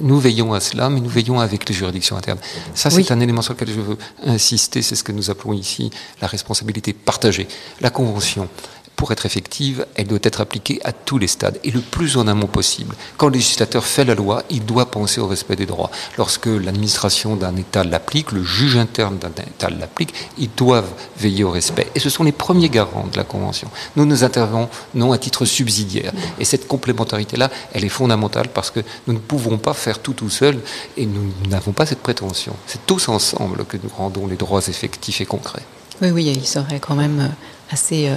nous 0.00 0.18
veillons 0.18 0.52
à 0.52 0.60
cela, 0.60 0.90
mais 0.90 1.00
nous 1.00 1.08
veillons 1.08 1.40
avec 1.40 1.68
les 1.68 1.74
juridictions 1.74 2.16
internes. 2.16 2.38
Ça, 2.74 2.90
c'est 2.90 3.10
un 3.10 3.20
élément 3.20 3.42
sur 3.42 3.54
lequel 3.54 3.68
je 3.68 3.80
veux 3.80 3.98
insister, 4.24 4.82
c'est 4.82 4.94
ce 4.94 5.04
que 5.04 5.12
nous 5.12 5.30
appelons 5.30 5.52
ici 5.52 5.90
la 6.20 6.26
responsabilité 6.26 6.92
partagée. 6.92 7.48
La 7.80 7.90
Convention, 7.90 8.48
pour 8.96 9.12
être 9.12 9.26
effective, 9.26 9.86
elle 9.94 10.06
doit 10.06 10.18
être 10.22 10.40
appliquée 10.40 10.80
à 10.84 10.92
tous 10.92 11.18
les 11.18 11.26
stades 11.26 11.58
et 11.64 11.70
le 11.70 11.80
plus 11.80 12.16
en 12.16 12.26
amont 12.28 12.46
possible. 12.46 12.94
Quand 13.16 13.28
le 13.28 13.34
législateur 13.34 13.84
fait 13.84 14.04
la 14.04 14.14
loi, 14.14 14.42
il 14.50 14.64
doit 14.64 14.90
penser 14.90 15.20
au 15.20 15.26
respect 15.26 15.56
des 15.56 15.66
droits. 15.66 15.90
Lorsque 16.16 16.46
l'administration 16.46 17.36
d'un 17.36 17.56
État 17.56 17.84
l'applique, 17.84 18.32
le 18.32 18.42
juge 18.42 18.76
interne 18.76 19.18
d'un 19.18 19.30
État 19.30 19.70
l'applique, 19.70 20.14
ils 20.38 20.50
doivent 20.56 20.92
veiller 21.18 21.44
au 21.44 21.50
respect. 21.50 21.90
Et 21.94 22.00
ce 22.00 22.10
sont 22.10 22.24
les 22.24 22.32
premiers 22.32 22.68
garants 22.68 23.08
de 23.10 23.16
la 23.16 23.24
Convention. 23.24 23.68
Nous, 23.96 24.04
nous 24.06 24.24
intervenons 24.24 25.12
à 25.12 25.18
titre 25.18 25.44
subsidiaire. 25.44 26.12
Et 26.38 26.44
cette 26.44 26.68
complémentarité-là, 26.68 27.50
elle 27.72 27.84
est 27.84 27.88
fondamentale 27.88 28.48
parce 28.48 28.70
que 28.70 28.80
nous 29.06 29.14
ne 29.14 29.18
pouvons 29.18 29.58
pas 29.58 29.74
faire 29.74 29.98
tout 29.98 30.12
tout 30.12 30.30
seul 30.30 30.60
et 30.96 31.06
nous 31.06 31.32
n'avons 31.48 31.72
pas 31.72 31.86
cette 31.86 32.00
prétention. 32.00 32.54
C'est 32.66 32.86
tous 32.86 33.08
ensemble 33.08 33.64
que 33.64 33.76
nous 33.76 33.90
rendons 33.94 34.26
les 34.26 34.36
droits 34.36 34.62
effectifs 34.66 35.20
et 35.20 35.26
concrets. 35.26 35.62
Oui, 36.02 36.10
oui, 36.10 36.24
il 36.36 36.46
serait 36.46 36.80
quand 36.80 36.96
même 36.96 37.20
euh, 37.20 37.28
assez 37.72 38.08
euh, 38.08 38.16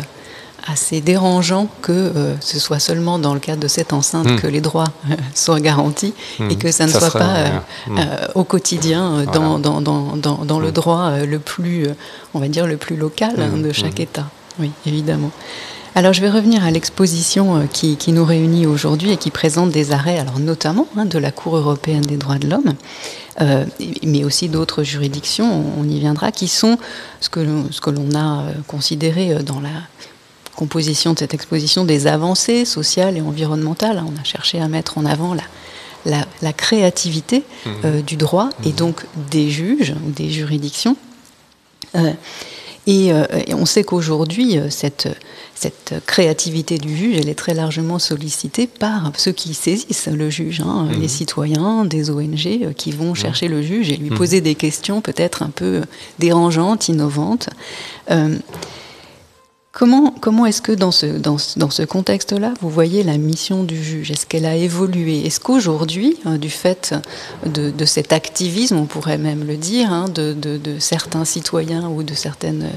assez 0.67 1.01
dérangeant 1.01 1.67
que 1.81 1.91
euh, 1.91 2.35
ce 2.41 2.59
soit 2.59 2.79
seulement 2.79 3.19
dans 3.19 3.33
le 3.33 3.39
cadre 3.39 3.61
de 3.61 3.67
cette 3.67 3.93
enceinte 3.93 4.27
hmm. 4.29 4.35
que 4.37 4.47
les 4.47 4.61
droits 4.61 4.91
euh, 5.09 5.15
soient 5.33 5.59
garantis 5.59 6.13
et 6.39 6.43
hmm. 6.43 6.57
que 6.57 6.71
ça 6.71 6.85
ne 6.85 6.91
soit 6.91 7.11
pas 7.11 7.35
euh, 7.37 7.49
hmm. 7.87 7.99
au 8.35 8.43
quotidien 8.43 9.23
dans, 9.31 9.59
dans, 9.59 9.81
dans, 9.81 10.15
dans 10.15 10.59
le 10.59 10.71
droit 10.71 11.17
le 11.19 11.39
plus, 11.39 11.87
on 12.33 12.39
va 12.39 12.47
dire, 12.47 12.67
le 12.67 12.77
plus 12.77 12.95
local 12.95 13.35
hein, 13.39 13.57
de 13.57 13.71
chaque 13.71 13.99
État. 13.99 14.27
Oui, 14.59 14.71
évidemment. 14.85 15.31
Alors 15.95 16.13
je 16.13 16.21
vais 16.21 16.29
revenir 16.29 16.63
à 16.63 16.69
l'exposition 16.69 17.67
qui, 17.71 17.97
qui, 17.97 18.11
nous 18.11 18.25
réunit 18.25 18.67
aujourd'hui 18.67 19.11
et 19.11 19.17
qui 19.17 19.31
présente 19.31 19.71
des 19.71 19.91
arrêts, 19.91 20.19
alors 20.19 20.39
notamment 20.39 20.87
hein, 20.95 21.05
de 21.05 21.17
la 21.17 21.31
Cour 21.31 21.57
européenne 21.57 22.01
des 22.01 22.17
droits 22.17 22.37
de 22.37 22.47
l'homme, 22.47 22.73
mais 24.03 24.23
aussi 24.23 24.49
d'autres 24.49 24.83
juridictions, 24.83 25.63
on 25.79 25.83
y 25.89 25.99
viendra, 25.99 26.31
qui 26.31 26.47
sont 26.47 26.77
ce 27.19 27.29
que, 27.29 27.39
ce 27.71 27.81
que 27.81 27.89
l'on 27.89 28.15
a 28.15 28.43
considéré 28.67 29.35
dans 29.43 29.59
la 29.59 29.69
composition 30.57 31.13
de 31.13 31.19
cette 31.19 31.35
exposition 31.35 31.85
des 31.85 32.07
avancées 32.07 32.65
sociales 32.65 33.15
et 33.15 33.21
environnementales. 33.21 34.03
On 34.05 34.19
a 34.19 34.23
cherché 34.23 34.59
à 34.59 34.67
mettre 34.67 34.97
en 34.97 35.05
avant 35.05 35.35
la, 36.05 36.25
la, 36.41 36.53
créativité 36.53 37.43
mmh. 37.43 37.69
euh, 37.85 38.01
du 38.01 38.15
droit 38.15 38.49
et 38.65 38.69
mmh. 38.69 38.75
donc 38.75 39.05
des 39.29 39.49
juges 39.51 39.93
ou 40.05 40.11
des 40.11 40.29
juridictions. 40.29 40.97
Euh, 41.95 42.11
euh, 42.89 43.25
et, 43.45 43.53
on 43.53 43.65
sait 43.65 43.83
qu'aujourd'hui, 43.83 44.57
cette, 44.69 45.09
cette 45.53 45.93
créativité 46.07 46.77
du 46.79 46.95
juge, 46.95 47.17
elle 47.17 47.29
est 47.29 47.35
très 47.35 47.53
largement 47.53 47.99
sollicitée 47.99 48.65
par 48.65 49.11
ceux 49.17 49.33
qui 49.33 49.53
saisissent 49.53 50.07
le 50.07 50.29
juge, 50.31 50.61
hein, 50.61 50.87
mmh. 50.89 51.01
les 51.01 51.07
citoyens, 51.07 51.85
des 51.85 52.09
ONG 52.09 52.73
qui 52.75 52.91
vont 52.91 53.13
chercher 53.13 53.47
le 53.47 53.61
juge 53.61 53.91
et 53.91 53.97
lui 53.97 54.09
poser 54.09 54.41
des 54.41 54.55
questions 54.55 55.01
peut-être 55.01 55.43
un 55.43 55.51
peu 55.51 55.83
dérangeantes, 56.17 56.87
innovantes. 56.87 57.49
Comment, 59.77 60.47
est-ce 60.47 60.63
que 60.63 60.71
dans 60.71 60.89
ce, 60.89 61.85
contexte-là, 61.85 62.55
vous 62.61 62.69
voyez 62.69 63.03
la 63.03 63.19
mission 63.19 63.63
du 63.63 63.83
juge? 63.83 64.09
Est-ce 64.09 64.25
qu'elle 64.25 64.47
a 64.47 64.55
évolué? 64.55 65.23
Est-ce 65.27 65.39
qu'aujourd'hui, 65.39 66.17
hein, 66.25 66.39
du 66.39 66.49
fait 66.49 66.95
de, 67.45 67.85
cet 67.85 68.11
activisme, 68.11 68.77
on 68.77 68.85
pourrait 68.85 69.19
même 69.19 69.45
le 69.45 69.55
dire, 69.55 69.93
hein, 69.93 70.05
de, 70.09 70.35
certains 70.79 71.25
citoyens 71.25 71.89
ou 71.89 72.01
de 72.01 72.15
certaines 72.15 72.71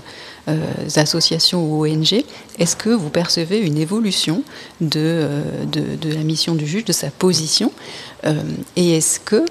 euh, 0.49 0.59
associations 0.97 1.65
ou 1.65 1.87
ONG, 1.87 2.23
est-ce 2.59 2.77
que 2.77 2.91
vous 2.91 3.09
percevez 3.09 3.61
une 3.61 3.79
évolution 3.79 4.43
de, 4.83 5.01
euh, 5.01 5.65
de, 5.65 6.13
la 6.13 6.23
mission 6.23 6.55
du 6.55 6.67
juge, 6.67 6.85
de 6.85 6.93
sa 6.93 7.11
position? 7.11 7.73
Euh, 8.27 8.43
Et 8.77 8.99
est-ce 8.99 9.21
que 9.21 9.47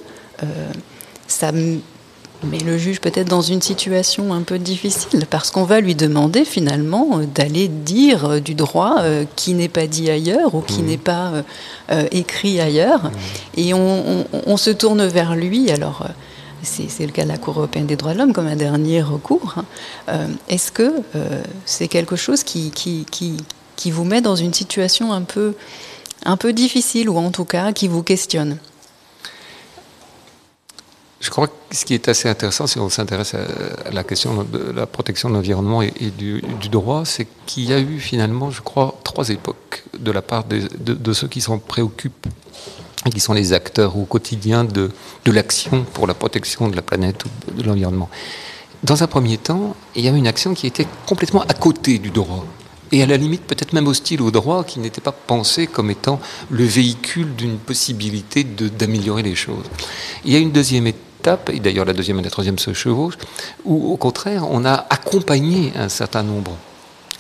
ça 1.27 1.51
mais 2.43 2.59
le 2.59 2.77
juge 2.77 3.01
peut 3.01 3.11
être 3.13 3.27
dans 3.27 3.41
une 3.41 3.61
situation 3.61 4.33
un 4.33 4.41
peu 4.41 4.59
difficile 4.59 5.25
parce 5.29 5.51
qu'on 5.51 5.63
va 5.63 5.81
lui 5.81 5.95
demander 5.95 6.45
finalement 6.45 7.19
d'aller 7.35 7.67
dire 7.67 8.41
du 8.41 8.55
droit 8.55 9.03
qui 9.35 9.53
n'est 9.53 9.69
pas 9.69 9.87
dit 9.87 10.09
ailleurs 10.09 10.55
ou 10.55 10.61
qui 10.61 10.81
mmh. 10.81 10.85
n'est 10.85 10.97
pas 10.97 11.31
écrit 12.11 12.61
ailleurs. 12.61 13.05
Mmh. 13.05 13.11
Et 13.57 13.73
on, 13.73 14.57
se 14.57 14.69
tourne 14.69 15.05
vers 15.05 15.35
lui. 15.35 15.69
Alors, 15.69 16.07
c'est 16.63 17.05
le 17.05 17.11
cas 17.11 17.23
de 17.23 17.29
la 17.29 17.37
Cour 17.37 17.57
européenne 17.57 17.87
des 17.87 17.97
droits 17.97 18.13
de 18.13 18.19
l'homme 18.19 18.33
comme 18.33 18.47
un 18.47 18.55
dernier 18.55 19.01
recours. 19.01 19.55
Hein. 20.07 20.27
Est-ce 20.47 20.71
que 20.71 20.93
c'est 21.65 21.89
quelque 21.89 22.15
chose 22.15 22.43
qui, 22.43 22.71
qui, 22.71 23.05
qui, 23.11 23.37
qui, 23.75 23.91
vous 23.91 24.05
met 24.05 24.21
dans 24.21 24.35
une 24.35 24.53
situation 24.53 25.11
un 25.11 25.23
peu, 25.23 25.55
un 26.25 26.37
peu 26.37 26.53
difficile 26.53 27.09
ou 27.09 27.17
en 27.17 27.31
tout 27.31 27.45
cas 27.45 27.73
qui 27.73 27.89
vous 27.89 28.03
questionne? 28.03 28.57
Je 31.29 31.31
crois 31.31 31.45
que 31.45 31.53
ce 31.69 31.85
qui 31.85 31.93
est 31.93 32.07
assez 32.07 32.27
intéressant, 32.27 32.65
si 32.65 32.79
on 32.79 32.89
s'intéresse 32.89 33.35
à 33.35 33.91
la 33.91 34.03
question 34.03 34.43
de 34.51 34.71
la 34.71 34.87
protection 34.87 35.29
de 35.29 35.35
l'environnement 35.35 35.83
et, 35.83 35.91
du, 36.17 36.41
droit, 36.71 37.05
c'est 37.05 37.27
qu'il 37.45 37.65
y 37.65 37.73
a 37.73 37.79
eu 37.79 37.99
finalement, 37.99 38.49
je 38.49 38.63
crois, 38.63 38.99
trois 39.03 39.29
époques 39.29 39.83
de 39.99 40.11
la 40.11 40.23
part 40.23 40.45
de, 40.45 41.13
ceux 41.13 41.27
qui 41.27 41.39
s'en 41.39 41.59
préoccupent 41.59 42.25
et 43.05 43.11
qui 43.11 43.19
sont 43.19 43.33
les 43.33 43.53
acteurs 43.53 43.95
au 43.95 44.05
quotidien 44.05 44.63
de, 44.63 44.89
l'action 45.27 45.85
pour 45.93 46.07
la 46.07 46.15
protection 46.15 46.67
de 46.67 46.75
la 46.75 46.81
planète 46.81 47.23
ou 47.25 47.61
de 47.61 47.61
l'environnement. 47.61 48.09
Dans 48.81 49.03
un 49.03 49.07
premier 49.07 49.37
temps, 49.37 49.75
il 49.95 50.03
y 50.03 50.07
a 50.07 50.11
eu 50.11 50.17
une 50.17 50.25
action 50.25 50.55
qui 50.55 50.65
était 50.65 50.87
complètement 51.05 51.43
à 51.43 51.53
côté 51.53 51.99
du 51.99 52.09
droit 52.09 52.43
et 52.91 53.03
à 53.03 53.05
la 53.05 53.17
limite 53.17 53.43
peut-être 53.43 53.73
même 53.73 53.85
hostile 53.85 54.23
au 54.23 54.31
droit, 54.31 54.63
qui 54.63 54.79
n'était 54.79 54.99
pas 54.99 55.11
pensé 55.11 55.67
comme 55.67 55.91
étant 55.91 56.19
le 56.49 56.63
véhicule 56.63 57.35
d'une 57.35 57.59
possibilité 57.59 58.43
d'améliorer 58.43 59.21
les 59.21 59.35
choses. 59.35 59.65
Il 60.25 60.33
y 60.33 60.35
a 60.35 60.39
une 60.39 60.51
deuxième 60.51 60.87
étape 60.87 61.03
et 61.51 61.59
d'ailleurs 61.59 61.85
la 61.85 61.93
deuxième 61.93 62.19
et 62.19 62.23
la 62.23 62.29
troisième 62.29 62.59
se 62.59 62.73
chevauchent, 62.73 63.17
où 63.65 63.91
au 63.91 63.97
contraire 63.97 64.43
on 64.49 64.65
a 64.65 64.85
accompagné 64.89 65.73
un 65.75 65.89
certain 65.89 66.23
nombre 66.23 66.55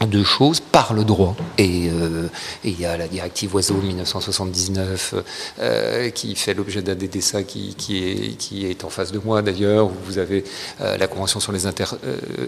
de 0.07 0.23
choses 0.23 0.59
par 0.59 0.93
le 0.93 1.03
droit. 1.03 1.35
Et, 1.57 1.89
euh, 1.89 2.27
il 2.63 2.79
y 2.79 2.85
a 2.85 2.97
la 2.97 3.07
directive 3.07 3.53
Oiseau 3.55 3.75
1979 3.75 5.15
euh, 5.59 6.09
qui 6.09 6.35
fait 6.35 6.53
l'objet 6.53 6.81
d'un 6.81 6.95
dessins 6.95 7.43
qui, 7.43 7.75
qui, 7.75 8.03
est, 8.03 8.37
qui 8.37 8.65
est 8.65 8.83
en 8.83 8.89
face 8.89 9.11
de 9.11 9.19
moi 9.19 9.41
d'ailleurs. 9.41 9.89
Vous 10.05 10.17
avez 10.17 10.43
euh, 10.81 10.97
la 10.97 11.07
Convention 11.07 11.39
sur 11.39 11.51
les 11.51 11.65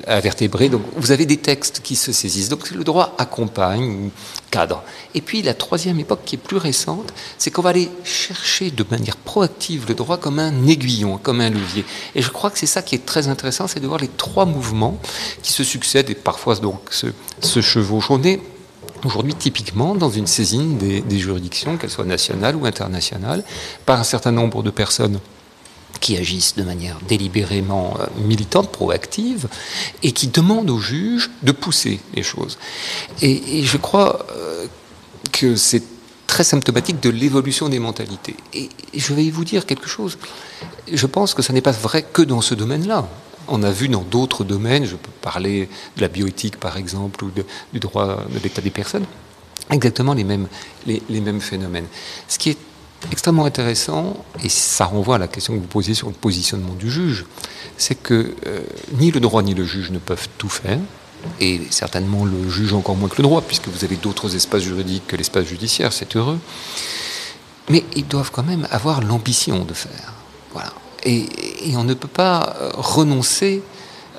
invertébrés. 0.07 0.69
Donc 0.69 0.83
vous 0.95 1.11
avez 1.11 1.25
des 1.25 1.37
textes 1.37 1.81
qui 1.81 1.95
se 1.95 2.11
saisissent. 2.11 2.49
Donc 2.49 2.69
le 2.71 2.83
droit 2.83 3.15
accompagne 3.17 4.09
cadre. 4.49 4.83
Et 5.15 5.21
puis 5.21 5.41
la 5.41 5.53
troisième 5.53 5.99
époque 5.99 6.21
qui 6.25 6.35
est 6.35 6.37
plus 6.37 6.57
récente, 6.57 7.13
c'est 7.37 7.51
qu'on 7.51 7.61
va 7.61 7.69
aller 7.71 7.89
chercher 8.03 8.69
de 8.69 8.85
manière 8.89 9.17
proactive 9.17 9.85
le 9.87 9.95
droit 9.95 10.17
comme 10.17 10.39
un 10.39 10.67
aiguillon, 10.67 11.17
comme 11.17 11.41
un 11.41 11.49
levier. 11.49 11.85
Et 12.15 12.21
je 12.21 12.29
crois 12.29 12.51
que 12.51 12.59
c'est 12.59 12.65
ça 12.65 12.81
qui 12.81 12.95
est 12.95 13.05
très 13.05 13.27
intéressant, 13.27 13.67
c'est 13.67 13.79
de 13.79 13.87
voir 13.87 13.99
les 13.99 14.09
trois 14.09 14.45
mouvements 14.45 14.99
qui 15.41 15.53
se 15.53 15.63
succèdent 15.63 16.09
et 16.09 16.15
parfois 16.15 16.55
donc 16.55 16.79
se 16.91 17.07
ce 17.41 17.61
chevauche. 17.61 18.09
On 18.09 18.23
est 18.23 18.39
aujourd'hui 19.05 19.33
typiquement 19.33 19.95
dans 19.95 20.09
une 20.09 20.27
saisine 20.27 20.77
des, 20.77 21.19
juridictions, 21.19 21.77
qu'elles 21.77 21.89
soient 21.89 22.05
nationales 22.05 22.55
ou 22.55 22.65
internationales, 22.65 23.43
par 23.85 23.99
un 23.99 24.03
certain 24.03 24.31
nombre 24.31 24.63
de 24.63 24.69
personnes 24.69 25.19
qui 25.99 26.17
agissent 26.17 26.55
de 26.55 26.63
manière 26.63 26.97
délibérément 27.07 27.95
euh, 27.99 28.05
militante, 28.25 28.71
proactive, 28.71 29.47
et 30.01 30.13
qui 30.13 30.27
demandent 30.27 30.69
aux 30.69 30.79
juges 30.79 31.29
de 31.43 31.51
pousser 31.51 31.99
les 32.15 32.23
choses. 32.23 32.57
Et, 33.21 33.63
je 33.63 33.77
crois 33.77 34.25
euh, 34.31 34.65
que 35.31 35.55
c'est 35.55 35.83
très 36.25 36.43
symptomatique 36.43 36.99
de 37.01 37.09
l'évolution 37.09 37.69
des 37.69 37.77
mentalités. 37.77 38.35
Et 38.53 38.69
je 38.95 39.13
vais 39.13 39.29
vous 39.29 39.45
dire 39.45 39.65
quelque 39.65 39.87
chose. 39.87 40.17
Je 40.91 41.05
pense 41.05 41.33
que 41.33 41.41
ça 41.41 41.53
n'est 41.53 41.61
pas 41.61 41.71
vrai 41.71 42.03
que 42.03 42.21
dans 42.21 42.41
ce 42.41 42.55
domaine-là 42.55 43.07
on 43.47 43.63
a 43.63 43.71
vu 43.71 43.87
dans 43.87 44.01
d'autres 44.01 44.43
domaines, 44.43 44.85
je 44.85 44.95
peux 44.95 45.11
parler 45.21 45.69
de 45.95 46.01
la 46.01 46.07
bioéthique 46.07 46.57
par 46.57 46.77
exemple, 46.77 47.23
ou 47.23 47.31
du 47.73 47.79
droit 47.79 48.25
de 48.29 48.39
l'état 48.39 48.61
des 48.61 48.69
personnes, 48.69 49.05
exactement 49.69 50.13
les 50.13 50.23
mêmes, 50.23 50.47
les, 50.85 51.21
mêmes 51.21 51.41
phénomènes. 51.41 51.87
Ce 52.27 52.37
qui 52.37 52.49
est 52.51 52.57
extrêmement 53.11 53.45
intéressant, 53.45 54.23
et 54.43 54.49
ça 54.49 54.85
renvoie 54.85 55.15
à 55.15 55.19
la 55.19 55.27
question 55.27 55.53
que 55.53 55.59
vous 55.59 55.67
posiez 55.67 55.93
sur 55.93 56.07
le 56.07 56.13
positionnement 56.13 56.73
du 56.73 56.91
juge, 56.91 57.25
c'est 57.77 57.95
que 57.95 58.35
euh, 58.45 58.61
ni 58.99 59.11
le 59.11 59.19
droit 59.19 59.41
ni 59.41 59.53
le 59.53 59.65
juge 59.65 59.91
ne 59.91 59.99
peuvent 59.99 60.27
tout 60.37 60.49
faire, 60.49 60.79
et 61.39 61.61
certainement 61.69 62.25
le 62.25 62.49
juge 62.49 62.73
encore 62.73 62.95
moins 62.95 63.09
que 63.09 63.17
le 63.17 63.23
droit, 63.23 63.41
puisque 63.41 63.67
vous 63.67 63.83
avez 63.83 63.95
d'autres 63.95 64.35
espaces 64.35 64.63
juridiques 64.63 65.07
que 65.07 65.15
l'espace 65.15 65.45
judiciaire, 65.45 65.93
c'est 65.93 66.15
heureux, 66.15 66.39
mais 67.69 67.83
ils 67.95 68.07
doivent 68.07 68.31
quand 68.31 68.43
même 68.43 68.67
avoir 68.71 69.01
l'ambition 69.01 69.63
de 69.63 69.73
faire. 69.73 70.13
Voilà. 70.53 70.73
Et, 71.03 71.27
on 71.75 71.83
ne 71.83 71.93
peut 71.93 72.07
pas 72.07 72.55
euh, 72.59 72.71
renoncer 72.75 73.61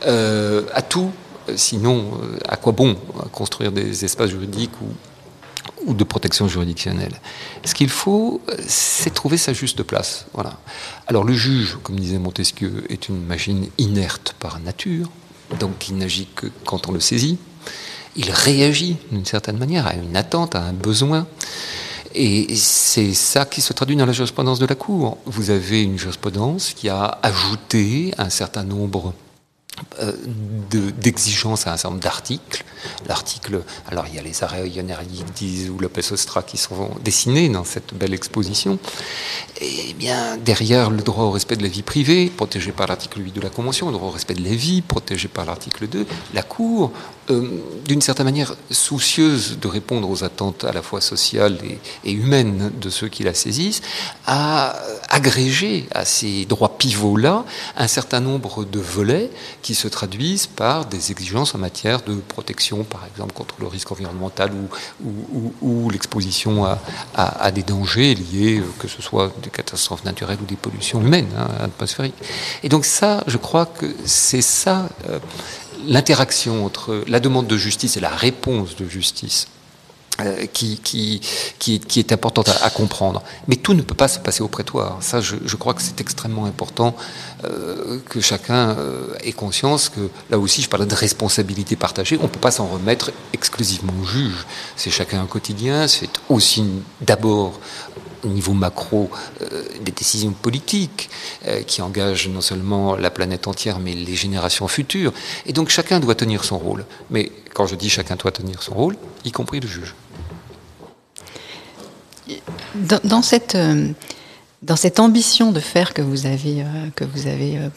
euh, 0.07 0.62
à 0.74 0.83
tout, 0.83 1.11
sinon 1.57 2.18
euh, 2.22 2.38
à 2.48 2.57
quoi 2.57 2.72
bon 2.72 2.96
construire 3.33 3.72
des 3.72 4.05
espaces 4.05 4.31
juridiques 4.31 4.81
ou, 4.81 5.90
ou 5.90 5.94
de 5.94 6.05
protection 6.05 6.48
juridictionnelle. 6.48 7.20
Ce 7.64 7.74
qu'il 7.74 7.88
faut, 7.88 8.40
c'est 8.66 9.12
trouver 9.12 9.37
sa 9.37 9.52
juste 9.52 9.83
place. 9.83 10.26
Voilà. 10.35 10.59
Alors 11.07 11.24
le 11.24 11.35
juge, 11.35 11.78
comme 11.83 11.98
disait 11.98 12.18
Montesquieu, 12.18 12.85
est 12.88 13.09
une 13.09 13.24
machine 13.24 13.68
inerte 13.78 14.35
par 14.38 14.61
nature, 14.61 15.09
donc 15.59 15.88
il 15.88 15.96
n'agit 15.96 16.28
que 16.35 16.46
quand 16.64 16.88
on 16.88 16.92
le 16.92 17.00
saisit. 17.00 17.38
Il 18.14 18.31
réagit 18.31 18.98
d'une 19.11 19.24
certaine 19.24 19.57
manière 19.57 19.87
à 19.87 19.94
une 19.94 20.16
attente, 20.16 20.55
à 20.55 20.62
un 20.62 20.74
besoin. 20.74 21.26
Et 22.14 22.55
c'est 22.57 23.14
ça 23.14 23.44
qui 23.44 23.61
se 23.61 23.72
traduit 23.72 23.96
dans 23.96 24.07
la 24.07 24.12
jurisprudence 24.12 24.59
de 24.59 24.66
la 24.66 24.75
Cour. 24.75 25.18
Vous 25.27 25.51
avez 25.51 25.83
une 25.83 25.98
jurisprudence 25.98 26.75
qui 26.75 26.88
a 26.88 27.18
ajouté 27.22 28.12
un 28.18 28.31
certain 28.31 28.64
nombre 28.64 29.14
euh, 30.01 30.12
d'exigences 31.01 31.66
à 31.66 31.72
un 31.72 31.77
certain 31.77 31.90
nombre 31.90 32.03
d'articles. 32.03 32.64
L'article, 33.09 33.62
alors 33.90 34.07
il 34.09 34.14
y 34.14 34.18
a 34.18 34.22
les 34.22 34.42
arrêts 34.42 34.68
Ioannidis 34.68 35.70
ou 35.70 35.79
Lopez 35.79 36.12
Ostra 36.12 36.42
qui 36.42 36.57
sont 36.57 36.90
dessinés 37.03 37.48
dans 37.48 37.64
cette 37.64 37.94
belle 37.94 38.12
exposition. 38.14 38.79
Et 39.61 39.94
bien 39.94 40.37
derrière 40.37 40.90
le 40.90 41.03
droit 41.03 41.25
au 41.25 41.31
respect 41.31 41.57
de 41.57 41.62
la 41.62 41.68
vie 41.68 41.83
privée, 41.83 42.31
protégé 42.35 42.72
par 42.72 42.87
l'article 42.87 43.20
8 43.20 43.33
de 43.33 43.40
la 43.40 43.51
Convention, 43.51 43.87
le 43.87 43.94
droit 43.94 44.09
au 44.09 44.12
respect 44.12 44.35
de 44.35 44.44
la 44.44 44.55
vie, 44.55 44.83
protégé 44.83 45.29
par 45.29 45.46
l'article 45.46 45.88
2, 45.88 46.07
la 46.35 46.42
Cour, 46.42 46.92
euh, 47.33 47.62
d'une 47.87 48.01
certaine 48.01 48.27
manière 48.27 48.55
soucieuse 48.71 49.59
de 49.61 49.68
répondre 49.68 50.09
aux 50.09 50.25
attentes 50.25 50.64
à 50.64 50.73
la 50.73 50.83
fois 50.83 51.01
sociales 51.01 51.59
et, 52.05 52.12
humaines 52.12 52.71
de 52.81 52.90
ceux 52.90 53.09
qui 53.09 53.23
la 53.23 53.35
saisissent, 53.35 53.83
a 54.27 54.77
agrégé 55.09 55.87
à 55.95 56.05
ces 56.05 56.45
droits 56.45 56.77
pivots-là 56.79 57.45
un 57.77 57.88
certain 57.88 58.21
nombre 58.21 58.64
de 58.64 58.79
volets 58.79 59.31
qui 59.62 59.75
se 59.75 59.88
traduisent 59.88 60.47
par 60.47 60.87
des 60.87 61.11
exigences 61.11 61.55
en 61.55 61.59
matière 61.59 62.03
de 62.03 62.14
protection, 62.14 62.85
par 62.85 63.07
exemple, 63.07 63.33
contre 63.33 63.57
le 63.61 63.66
risque 63.66 63.90
environnemental 63.92 64.51
ou, 65.05 65.53
ou, 65.61 65.90
l'exposition 65.90 66.64
à, 67.14 67.51
des 67.51 67.62
dangers 67.62 68.14
liés, 68.14 68.59
euh, 68.59 68.64
que 68.79 68.88
ce 68.88 69.03
soit 69.03 69.33
des 69.42 69.51
catastrophes 69.51 70.05
naturelles 70.05 70.38
ou 70.40 70.47
des 70.47 70.57
pollutions 70.57 71.01
humaines, 71.01 71.29
hein, 71.37 71.49
atmosphériques. 71.64 72.14
Et 72.62 72.68
donc 72.68 72.85
ça, 72.85 73.25
je 73.27 73.37
crois 73.37 73.66
que 73.66 73.87
c'est 74.05 74.42
ça, 74.42 74.88
euh, 75.09 75.18
l'interaction 75.87 76.64
entre 76.64 77.05
la 77.07 77.21
demande 77.21 77.47
de 77.47 77.57
justice 77.57 77.97
et 77.97 78.01
la 78.01 78.11
réponse 78.11 78.77
de 78.77 78.88
justice 78.88 79.49
euh, 80.21 80.45
qui, 80.53 80.79
qui, 80.79 81.21
qui, 81.59 81.99
est 81.99 82.12
importante 82.12 82.51
à, 82.62 82.68
comprendre. 82.68 83.23
Mais 83.49 83.57
tout 83.57 83.73
ne 83.73 83.81
peut 83.81 83.95
pas 83.95 84.09
se 84.09 84.18
passer 84.18 84.42
au 84.42 84.49
prétoire. 84.49 84.99
Ça, 85.01 85.23
je, 85.23 85.37
je 85.45 85.57
crois 85.57 85.73
que 85.73 85.81
c'est 85.81 86.03
extrêmement 86.03 86.45
important 86.45 86.95
euh, 87.45 87.99
que 88.11 88.21
chacun 88.21 88.77
euh, 88.77 89.14
ait 89.23 89.33
conscience 89.33 89.88
que, 89.88 90.11
là 90.31 90.38
aussi, 90.38 90.61
je 90.61 90.68
parlais 90.68 90.85
de 90.85 90.95
responsabilité 90.95 91.77
partagée, 91.77 92.18
on 92.21 92.25
ne 92.25 92.29
peut 92.29 92.38
pas 92.38 92.51
s'en 92.51 92.66
remettre 92.66 93.11
exclusivement 93.33 93.95
au 94.03 94.05
juge. 94.05 94.47
C'est 94.77 94.90
chacun 94.90 95.23
un 95.23 95.27
quotidien, 95.27 95.88
c'est 95.88 96.11
aussi 96.29 96.66
d'abord 97.01 97.59
au 98.24 98.28
niveau 98.28 98.52
macro 98.52 99.11
des 99.85 99.92
décisions 99.92 100.32
politiques 100.32 101.11
qui 101.66 101.82
engagent 101.82 102.28
non 102.28 102.40
seulement 102.40 102.96
la 102.96 103.11
planète 103.11 103.48
entière 103.48 103.78
mais 103.78 103.94
les 103.94 104.14
générations 104.14 104.68
futures. 104.68 105.12
Et 105.46 105.52
donc 105.52 105.68
chacun 105.68 106.00
doit 106.00 106.14
tenir 106.14 106.44
son 106.44 106.58
rôle. 106.58 106.85
Mais 107.11 107.32
quand 107.54 107.66
je 107.66 107.74
dis 107.74 107.90
chacun 107.90 108.16
doit 108.16 108.30
tenir 108.30 108.62
son 108.62 108.74
rôle, 108.74 108.96
y 109.24 109.32
compris 109.32 109.61
le 109.61 109.68
juge. 109.68 109.94
Dans, 113.04 113.22
cette, 113.22 113.54
euh, 113.54 113.88
dans 114.62 114.76
cette 114.76 115.00
ambition 115.00 115.52
de 115.52 115.61
faire 115.61 115.92
que 115.92 116.02
vous 116.02 116.26
avez, 116.26 116.62
euh, 116.62 116.88
que 116.94 117.04
vous 117.04 117.26
avez 117.26 117.58
euh, 117.58 117.68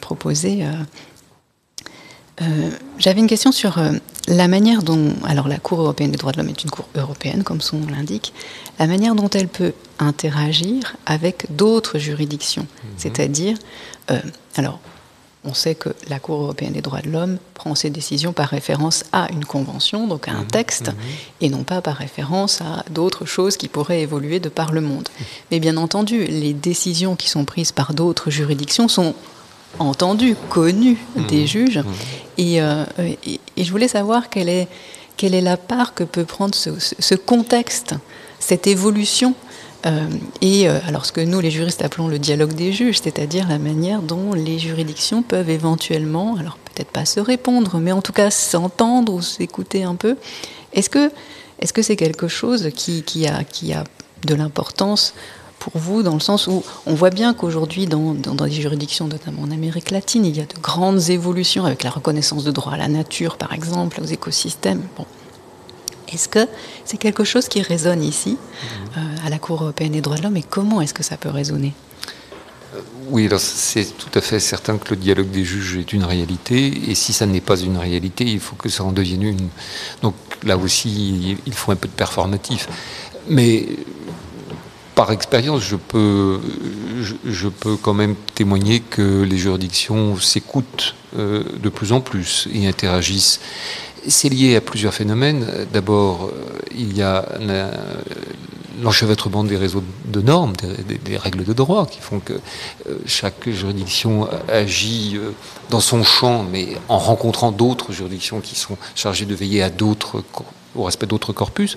proposé, 2.36 2.70
j'avais 2.98 3.20
une 3.20 3.26
question 3.26 3.52
sur 3.52 3.78
la 4.28 4.48
manière 4.48 4.82
dont, 4.82 5.12
alors 5.24 5.48
la 5.48 5.58
Cour 5.58 5.80
européenne 5.80 6.10
des 6.10 6.18
droits 6.18 6.32
de 6.32 6.38
l'homme 6.38 6.48
est 6.48 6.64
une 6.64 6.70
Cour 6.70 6.88
européenne, 6.94 7.42
comme 7.42 7.60
son 7.60 7.78
nom 7.78 7.88
l'indique, 7.88 8.32
la 8.78 8.86
manière 8.86 9.14
dont 9.14 9.28
elle 9.30 9.48
peut 9.48 9.72
interagir 9.98 10.96
avec 11.04 11.46
d'autres 11.50 11.98
juridictions. 11.98 12.62
Mhm. 12.62 12.90
C'est-à-dire, 12.96 13.56
alors 14.56 14.80
on 15.46 15.54
sait 15.54 15.74
que 15.74 15.90
la 16.08 16.18
Cour 16.18 16.42
européenne 16.42 16.72
des 16.72 16.82
droits 16.82 17.00
de 17.00 17.08
l'homme 17.08 17.38
prend 17.54 17.74
ses 17.74 17.88
décisions 17.88 18.32
par 18.32 18.48
référence 18.48 19.04
à 19.12 19.30
une 19.32 19.44
convention, 19.44 20.06
donc 20.08 20.28
à 20.28 20.32
un 20.32 20.40
mhm, 20.40 20.48
texte, 20.48 20.88
mhm. 20.88 20.94
et 21.40 21.48
non 21.48 21.62
pas 21.62 21.80
par 21.80 21.96
référence 21.96 22.60
à 22.60 22.84
d'autres 22.90 23.24
choses 23.24 23.56
qui 23.56 23.68
pourraient 23.68 24.02
évoluer 24.02 24.40
de 24.40 24.48
par 24.48 24.72
le 24.72 24.80
monde. 24.80 25.08
Mais 25.50 25.60
bien 25.60 25.76
entendu, 25.76 26.24
les 26.24 26.52
décisions 26.52 27.16
qui 27.16 27.28
sont 27.28 27.44
prises 27.44 27.72
par 27.72 27.94
d'autres 27.94 28.30
juridictions 28.30 28.88
sont 28.88 29.14
entendu, 29.78 30.36
connu 30.50 30.96
Mmh. 31.16 31.26
des 31.26 31.46
juges. 31.46 31.78
Mmh. 31.78 31.84
Et, 32.38 32.62
euh, 32.62 32.84
et- 33.26 33.40
et 33.56 33.64
je 33.64 33.70
voulais 33.70 33.88
savoir 33.88 34.28
quelle 34.30 34.48
est, 34.48 34.68
quelle 35.16 35.34
est 35.34 35.40
la 35.40 35.56
part 35.56 35.94
que 35.94 36.04
peut 36.04 36.24
prendre 36.24 36.54
ce, 36.54 36.78
ce- 36.78 36.94
ce 36.98 37.14
contexte, 37.14 37.94
cette 38.38 38.66
évolution. 38.66 39.34
euh, 39.84 40.06
et 40.40 40.68
euh, 40.68 40.78
alors 40.88 41.04
ce 41.06 41.12
que 41.12 41.20
nous, 41.20 41.38
les 41.40 41.50
juristes, 41.50 41.80
appelons 41.82 42.08
le 42.08 42.18
dialogue 42.18 42.54
des 42.54 42.72
juges, 42.72 42.98
c'est-à-dire 43.02 43.46
la 43.48 43.58
manière 43.58 44.02
dont 44.02 44.32
les 44.32 44.58
juridictions 44.58 45.22
peuvent 45.22 45.48
éventuellement, 45.50 46.36
alors 46.36 46.58
peut-être 46.64 46.90
pas 46.90 47.04
se 47.04 47.20
répondre, 47.20 47.78
mais 47.78 47.92
en 47.92 48.02
tout 48.02 48.12
cas 48.12 48.30
s'entendre 48.30 49.12
ou 49.12 49.22
s'écouter 49.22 49.84
un 49.84 49.94
peu. 49.94 50.16
Est-ce 50.72 50.90
que 50.90 51.12
est-ce 51.60 51.72
que 51.72 51.82
c'est 51.82 51.94
quelque 51.96 52.26
chose 52.26 52.70
qui, 52.74 53.02
qui 53.04 53.28
a, 53.28 53.44
qui 53.44 53.72
a 53.74 53.84
de 54.26 54.34
l'importance 54.34 55.14
pour 55.58 55.72
vous, 55.76 56.02
dans 56.02 56.14
le 56.14 56.20
sens 56.20 56.46
où 56.46 56.62
on 56.86 56.94
voit 56.94 57.10
bien 57.10 57.34
qu'aujourd'hui, 57.34 57.86
dans, 57.86 58.14
dans, 58.14 58.34
dans 58.34 58.44
les 58.44 58.52
juridictions, 58.52 59.08
notamment 59.08 59.42
en 59.42 59.50
Amérique 59.50 59.90
latine, 59.90 60.24
il 60.24 60.36
y 60.36 60.40
a 60.40 60.44
de 60.44 60.60
grandes 60.60 61.10
évolutions 61.10 61.64
avec 61.64 61.82
la 61.82 61.90
reconnaissance 61.90 62.44
de 62.44 62.52
droit 62.52 62.74
à 62.74 62.76
la 62.76 62.88
nature, 62.88 63.36
par 63.36 63.52
exemple, 63.52 64.00
aux 64.00 64.06
écosystèmes. 64.06 64.82
Bon. 64.96 65.06
Est-ce 66.12 66.28
que 66.28 66.46
c'est 66.84 66.98
quelque 66.98 67.24
chose 67.24 67.48
qui 67.48 67.62
résonne 67.62 68.02
ici, 68.02 68.38
euh, 68.96 69.26
à 69.26 69.28
la 69.28 69.38
Cour 69.38 69.62
européenne 69.62 69.92
des 69.92 70.00
droits 70.00 70.16
de 70.16 70.22
l'homme, 70.22 70.36
et 70.36 70.44
comment 70.44 70.80
est-ce 70.80 70.94
que 70.94 71.02
ça 71.02 71.16
peut 71.16 71.30
résonner? 71.30 71.74
Oui, 73.08 73.26
alors 73.26 73.40
c'est 73.40 73.86
tout 73.96 74.10
à 74.14 74.20
fait 74.20 74.38
certain 74.38 74.78
que 74.78 74.90
le 74.90 74.96
dialogue 74.96 75.30
des 75.30 75.44
juges 75.44 75.78
est 75.78 75.92
une 75.92 76.04
réalité, 76.04 76.90
et 76.90 76.94
si 76.94 77.12
ça 77.12 77.26
n'est 77.26 77.40
pas 77.40 77.58
une 77.58 77.76
réalité, 77.76 78.24
il 78.24 78.40
faut 78.40 78.56
que 78.56 78.68
ça 78.68 78.84
en 78.84 78.92
devienne 78.92 79.22
une. 79.22 79.48
Donc 80.02 80.14
là 80.44 80.56
aussi, 80.56 81.38
il 81.44 81.52
faut 81.52 81.72
un 81.72 81.76
peu 81.76 81.88
de 81.88 81.92
performatif. 81.92 82.68
Mais 83.28 83.66
par 84.96 85.12
expérience, 85.12 85.62
je 85.62 85.76
peux, 85.76 86.40
quand 87.82 87.94
même 87.94 88.16
témoigner 88.34 88.80
que 88.80 89.22
les 89.22 89.36
juridictions 89.36 90.16
s'écoutent 90.16 90.94
euh, 91.18 91.44
de 91.62 91.68
plus 91.68 91.92
en 91.92 92.00
plus 92.00 92.48
et 92.52 92.66
interagissent. 92.66 93.40
C'est 94.08 94.30
lié 94.30 94.56
à 94.56 94.60
plusieurs 94.62 94.94
phénomènes. 94.94 95.46
D'abord, 95.72 96.30
il 96.74 96.96
y 96.96 97.02
a 97.02 97.28
l'enchevêtrement 98.82 99.44
des 99.44 99.56
réseaux 99.56 99.82
de 100.06 100.20
normes, 100.22 100.54
des, 100.56 100.98
des, 100.98 101.16
règles 101.16 101.44
de 101.44 101.52
droit 101.52 101.86
qui 101.86 102.00
font 102.00 102.20
que 102.20 102.32
euh, 102.32 102.98
chaque 103.06 103.48
juridiction 103.50 104.28
agit 104.48 105.16
euh, 105.16 105.32
dans 105.70 105.80
son 105.80 106.04
champ, 106.04 106.42
mais 106.42 106.68
en 106.88 106.98
rencontrant 106.98 107.52
d'autres 107.52 107.92
juridictions 107.92 108.40
qui 108.40 108.54
sont 108.54 108.78
chargées 108.94 109.26
de 109.26 109.34
veiller 109.34 109.62
à 109.62 109.70
au 110.74 110.84
respect 110.84 111.06
d'autres 111.06 111.32
corpus. 111.32 111.76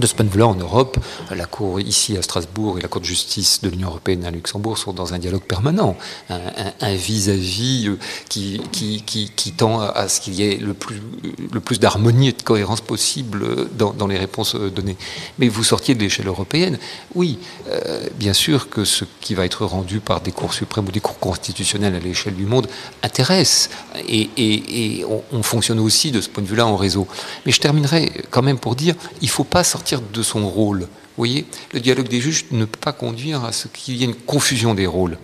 De 0.00 0.06
ce 0.06 0.14
point 0.14 0.24
de 0.24 0.30
vue-là, 0.30 0.46
en 0.46 0.54
Europe, 0.54 0.98
la 1.34 1.46
Cour 1.46 1.80
ici 1.80 2.16
à 2.16 2.22
Strasbourg 2.22 2.78
et 2.78 2.82
la 2.82 2.88
Cour 2.88 3.00
de 3.00 3.06
justice 3.06 3.62
de 3.62 3.68
l'Union 3.68 3.88
européenne 3.88 4.24
à 4.24 4.30
Luxembourg 4.30 4.78
sont 4.78 4.92
dans 4.92 5.14
un 5.14 5.18
dialogue 5.18 5.42
permanent, 5.42 5.96
un 6.28 6.94
vis-à-vis 6.94 7.88
-vis 7.88 7.98
qui, 8.28 9.52
tend 9.56 9.80
à 9.80 10.08
ce 10.08 10.20
qu'il 10.20 10.34
y 10.34 10.42
ait 10.42 10.56
le 10.56 10.74
plus, 10.74 11.80
d'harmonie 11.80 12.28
et 12.28 12.32
de 12.32 12.42
cohérence 12.42 12.80
possible 12.80 13.68
dans, 13.76 14.06
les 14.06 14.18
réponses 14.18 14.54
données. 14.54 14.96
Mais 15.38 15.48
vous 15.48 15.64
sortiez 15.64 15.94
de 15.94 16.00
l'échelle 16.00 16.28
européenne, 16.28 16.78
oui, 17.14 17.38
euh, 17.68 18.06
bien 18.16 18.32
sûr 18.32 18.68
que 18.68 18.84
ce 18.84 19.04
qui 19.20 19.34
va 19.34 19.44
être 19.44 19.64
rendu 19.64 20.00
par 20.00 20.20
des 20.20 20.32
cours 20.32 20.54
suprêmes 20.54 20.86
ou 20.86 20.92
des 20.92 21.00
cours 21.00 21.18
constitutionnels 21.18 21.94
à 21.94 21.98
l'échelle 21.98 22.34
du 22.34 22.46
monde 22.46 22.68
intéresse, 23.02 23.70
et, 24.08 25.04
on, 25.32 25.42
fonctionne 25.42 25.80
aussi 25.80 26.10
de 26.10 26.20
ce 26.20 26.28
point 26.28 26.42
de 26.42 26.48
vue-là 26.48 26.66
en 26.66 26.76
réseau. 26.76 27.06
Mais 27.46 27.52
je 27.52 27.60
terminerai 27.60 28.12
quand 28.30 28.42
même 28.42 28.58
pour 28.58 28.74
dire, 28.76 28.94
il 29.22 29.26
ne 29.26 29.30
faut 29.30 29.44
pas 29.44 29.64
sortir 29.78 30.00
de 30.00 30.22
son 30.24 30.48
rôle. 30.48 30.80
Vous 30.80 31.18
voyez, 31.18 31.46
le 31.72 31.78
dialogue 31.78 32.08
des 32.08 32.20
juges 32.20 32.46
ne 32.50 32.64
peut 32.64 32.80
pas 32.80 32.92
conduire 32.92 33.44
à 33.44 33.52
ce 33.52 33.68
qu'il 33.68 33.94
y 33.94 34.02
ait 34.02 34.06
une 34.06 34.14
confusion 34.16 34.74
des 34.74 34.88
rôles. 34.88 35.18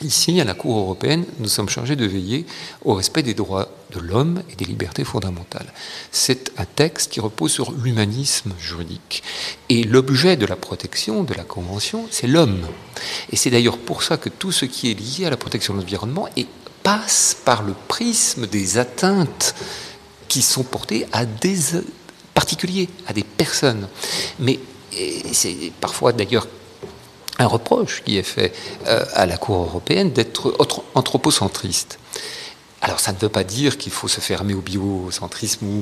Ici, 0.00 0.40
à 0.40 0.44
la 0.44 0.54
Cour 0.54 0.78
européenne, 0.78 1.26
nous 1.40 1.48
sommes 1.48 1.68
chargés 1.68 1.94
de 1.94 2.06
veiller 2.06 2.46
au 2.86 2.94
respect 2.94 3.22
des 3.22 3.34
droits 3.34 3.68
de 3.94 4.00
l'homme 4.00 4.42
et 4.50 4.56
des 4.56 4.64
libertés 4.64 5.04
fondamentales. 5.04 5.70
C'est 6.10 6.52
un 6.56 6.64
texte 6.64 7.12
qui 7.12 7.20
repose 7.20 7.52
sur 7.52 7.72
l'humanisme 7.72 8.54
juridique. 8.58 9.22
Et 9.68 9.84
l'objet 9.84 10.36
de 10.38 10.46
la 10.46 10.56
protection 10.56 11.22
de 11.22 11.34
la 11.34 11.44
Convention, 11.44 12.06
c'est 12.10 12.26
l'homme. 12.26 12.66
Et 13.30 13.36
c'est 13.36 13.50
d'ailleurs 13.50 13.78
pour 13.78 14.02
ça 14.02 14.16
que 14.16 14.30
tout 14.30 14.52
ce 14.52 14.64
qui 14.64 14.90
est 14.90 14.98
lié 14.98 15.26
à 15.26 15.30
la 15.30 15.36
protection 15.36 15.74
de 15.74 15.80
l'environnement 15.80 16.28
passe 16.82 17.36
par 17.44 17.62
le 17.62 17.74
prisme 17.88 18.46
des 18.46 18.78
atteintes 18.78 19.54
qui 20.28 20.40
sont 20.40 20.64
portées 20.64 21.06
à 21.12 21.26
des 21.26 21.76
particuliers, 22.42 22.88
à 23.06 23.12
des 23.12 23.26
personnes. 23.42 23.84
Mais 24.40 24.58
c'est 25.32 25.72
parfois 25.80 26.10
d'ailleurs 26.12 26.46
un 27.38 27.46
reproche 27.46 28.02
qui 28.04 28.18
est 28.18 28.28
fait 28.36 28.52
euh, 28.86 29.04
à 29.22 29.24
la 29.26 29.36
Cour 29.36 29.56
européenne 29.68 30.10
d'être 30.12 30.42
anthropocentriste. 30.94 31.98
Alors 32.80 32.98
ça 32.98 33.12
ne 33.12 33.18
veut 33.24 33.34
pas 33.38 33.44
dire 33.44 33.78
qu'il 33.78 33.92
faut 33.92 34.08
se 34.16 34.20
fermer 34.20 34.54
au 34.54 34.60
biocentrisme 34.60 35.64
ou, 35.72 35.78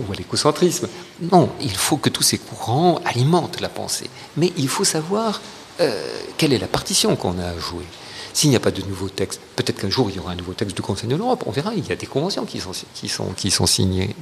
ou 0.00 0.12
à 0.12 0.14
l'écocentrisme. 0.14 0.86
Non, 1.32 1.50
il 1.60 1.76
faut 1.86 1.96
que 2.04 2.10
tous 2.16 2.22
ces 2.30 2.38
courants 2.38 3.00
alimentent 3.04 3.60
la 3.60 3.68
pensée. 3.80 4.08
Mais 4.36 4.52
il 4.56 4.68
faut 4.68 4.84
savoir 4.84 5.42
euh, 5.80 6.20
quelle 6.38 6.52
est 6.52 6.62
la 6.66 6.68
partition 6.78 7.16
qu'on 7.16 7.36
a 7.40 7.48
à 7.56 7.58
jouer. 7.58 7.88
S'il 8.34 8.50
n'y 8.50 8.56
a 8.56 8.60
pas 8.60 8.72
de 8.72 8.82
nouveau 8.82 9.08
texte, 9.08 9.40
peut-être 9.56 9.80
qu'un 9.80 9.88
jour 9.88 10.10
il 10.10 10.16
y 10.16 10.18
aura 10.18 10.32
un 10.32 10.34
nouveau 10.34 10.52
texte 10.52 10.76
du 10.76 10.82
Conseil 10.82 11.08
de 11.08 11.16
l'Europe, 11.16 11.44
on 11.46 11.52
verra, 11.52 11.72
il 11.74 11.86
y 11.86 11.92
a 11.92 11.96
des 11.96 12.06
conventions 12.06 12.44
qui 12.44 12.60
sont, 12.60 12.72
qui 12.92 13.08
sont, 13.08 13.28
qui 13.36 13.50
sont 13.50 13.66
signées. 13.66 14.14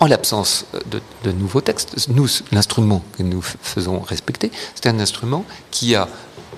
En 0.00 0.06
l'absence 0.06 0.66
de, 0.90 1.00
de, 1.22 1.32
nouveaux 1.32 1.60
textes, 1.60 2.08
nous, 2.08 2.28
l'instrument 2.50 3.02
que 3.16 3.22
nous 3.22 3.40
faisons 3.40 4.00
respecter, 4.00 4.50
c'est 4.74 4.88
un 4.88 4.98
instrument 4.98 5.44
qui 5.70 5.94
a 5.94 6.08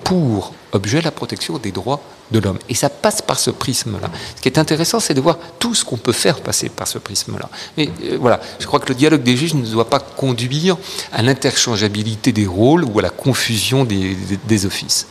pour 0.03 0.53
objet 0.71 1.01
la 1.01 1.11
protection 1.11 1.57
des 1.57 1.71
droits 1.71 2.01
de 2.31 2.39
l'homme. 2.39 2.59
Et 2.69 2.75
ça 2.75 2.89
passe 2.89 3.21
par 3.21 3.39
ce 3.39 3.51
prisme-là. 3.51 4.09
Ce 4.35 4.41
qui 4.41 4.49
est 4.49 4.57
intéressant, 4.57 4.99
c'est 4.99 5.13
de 5.13 5.21
voir 5.21 5.37
tout 5.59 5.75
ce 5.75 5.85
qu'on 5.85 5.97
peut 5.97 6.11
faire 6.11 6.41
passer 6.41 6.69
par 6.69 6.87
ce 6.87 6.97
prisme-là. 6.97 7.49
Mais 7.77 7.89
euh, 8.03 8.17
voilà, 8.19 8.39
je 8.59 8.65
crois 8.65 8.79
que 8.79 8.89
le 8.89 8.95
dialogue 8.95 9.23
des 9.23 9.37
juges 9.37 9.53
ne 9.53 9.65
doit 9.65 9.89
pas 9.89 9.99
conduire 9.99 10.77
à 11.11 11.21
l'interchangeabilité 11.21 12.31
des 12.31 12.47
rôles 12.47 12.83
ou 12.83 12.99
à 12.99 13.01
la 13.01 13.09
confusion 13.09 13.85
des, 13.85 14.15
des 14.47 14.65
offices. 14.65 15.07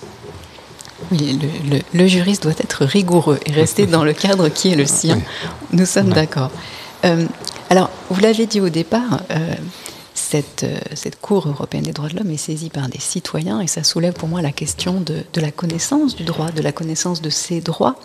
Oui, 1.10 1.38
le, 1.40 1.76
le, 1.76 1.82
le, 1.92 2.06
juriste 2.06 2.42
doit 2.42 2.52
être 2.52 2.84
rigoureux 2.84 3.38
et 3.46 3.52
rester 3.52 3.86
dans 3.86 4.04
le 4.04 4.12
cadre 4.12 4.48
qui 4.48 4.72
est 4.72 4.76
le 4.76 4.86
sien. 4.86 5.20
Nous 5.72 5.86
sommes 5.86 6.10
d'accord. 6.10 6.50
Euh, 7.04 7.26
alors, 7.70 7.90
vous 8.10 8.20
l'avez 8.20 8.46
dit 8.46 8.60
au 8.60 8.68
départ, 8.68 9.22
euh, 9.30 9.54
cette, 10.14 10.64
euh, 10.64 10.78
cette, 10.94 11.20
Cour 11.20 11.48
européenne 11.48 11.82
des 11.84 11.92
droits 11.92 12.08
de 12.08 12.16
l'homme 12.16 12.30
est 12.30 12.36
saisie 12.36 12.70
par 12.70 12.88
des 12.88 13.00
citoyens 13.00 13.60
et 13.60 13.66
ça 13.66 13.84
soulève 13.84 14.14
pour 14.14 14.28
moi 14.28 14.42
la 14.42 14.52
question 14.52 15.00
de, 15.00 15.24
de 15.32 15.40
la 15.40 15.50
connaissance 15.50 16.16
du 16.16 16.24
droit, 16.24 16.50
de 16.50 16.62
la 16.62 16.72
connaissance 16.72 17.20
de 17.20 17.30
ses 17.30 17.60
droits. 17.60 17.96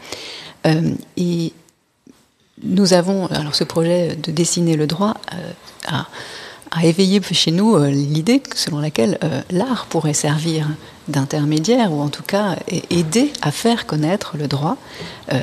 Et 1.16 1.54
nous 2.62 2.94
avons 2.94 3.28
alors 3.28 3.56
ce 3.56 3.64
projet 3.64 4.18
de 4.18 4.32
dessiner 4.32 4.76
le 4.76 4.88
droit 4.88 5.16
à, 5.88 6.08
a 6.72 6.86
éveillé 6.86 7.22
chez 7.32 7.52
nous 7.52 7.76
euh, 7.76 7.90
l'idée 7.90 8.42
selon 8.56 8.80
laquelle 8.80 9.18
euh, 9.24 9.42
l'art 9.52 9.88
pourrait 9.88 10.14
servir 10.14 10.68
d'intermédiaire 11.08 11.92
ou 11.92 12.02
en 12.02 12.10
tout 12.10 12.24
cas 12.24 12.56
aider 12.90 13.32
à 13.42 13.52
faire 13.52 13.86
connaître 13.86 14.38
le 14.38 14.48
droit. 14.48 14.78
Euh, 15.34 15.40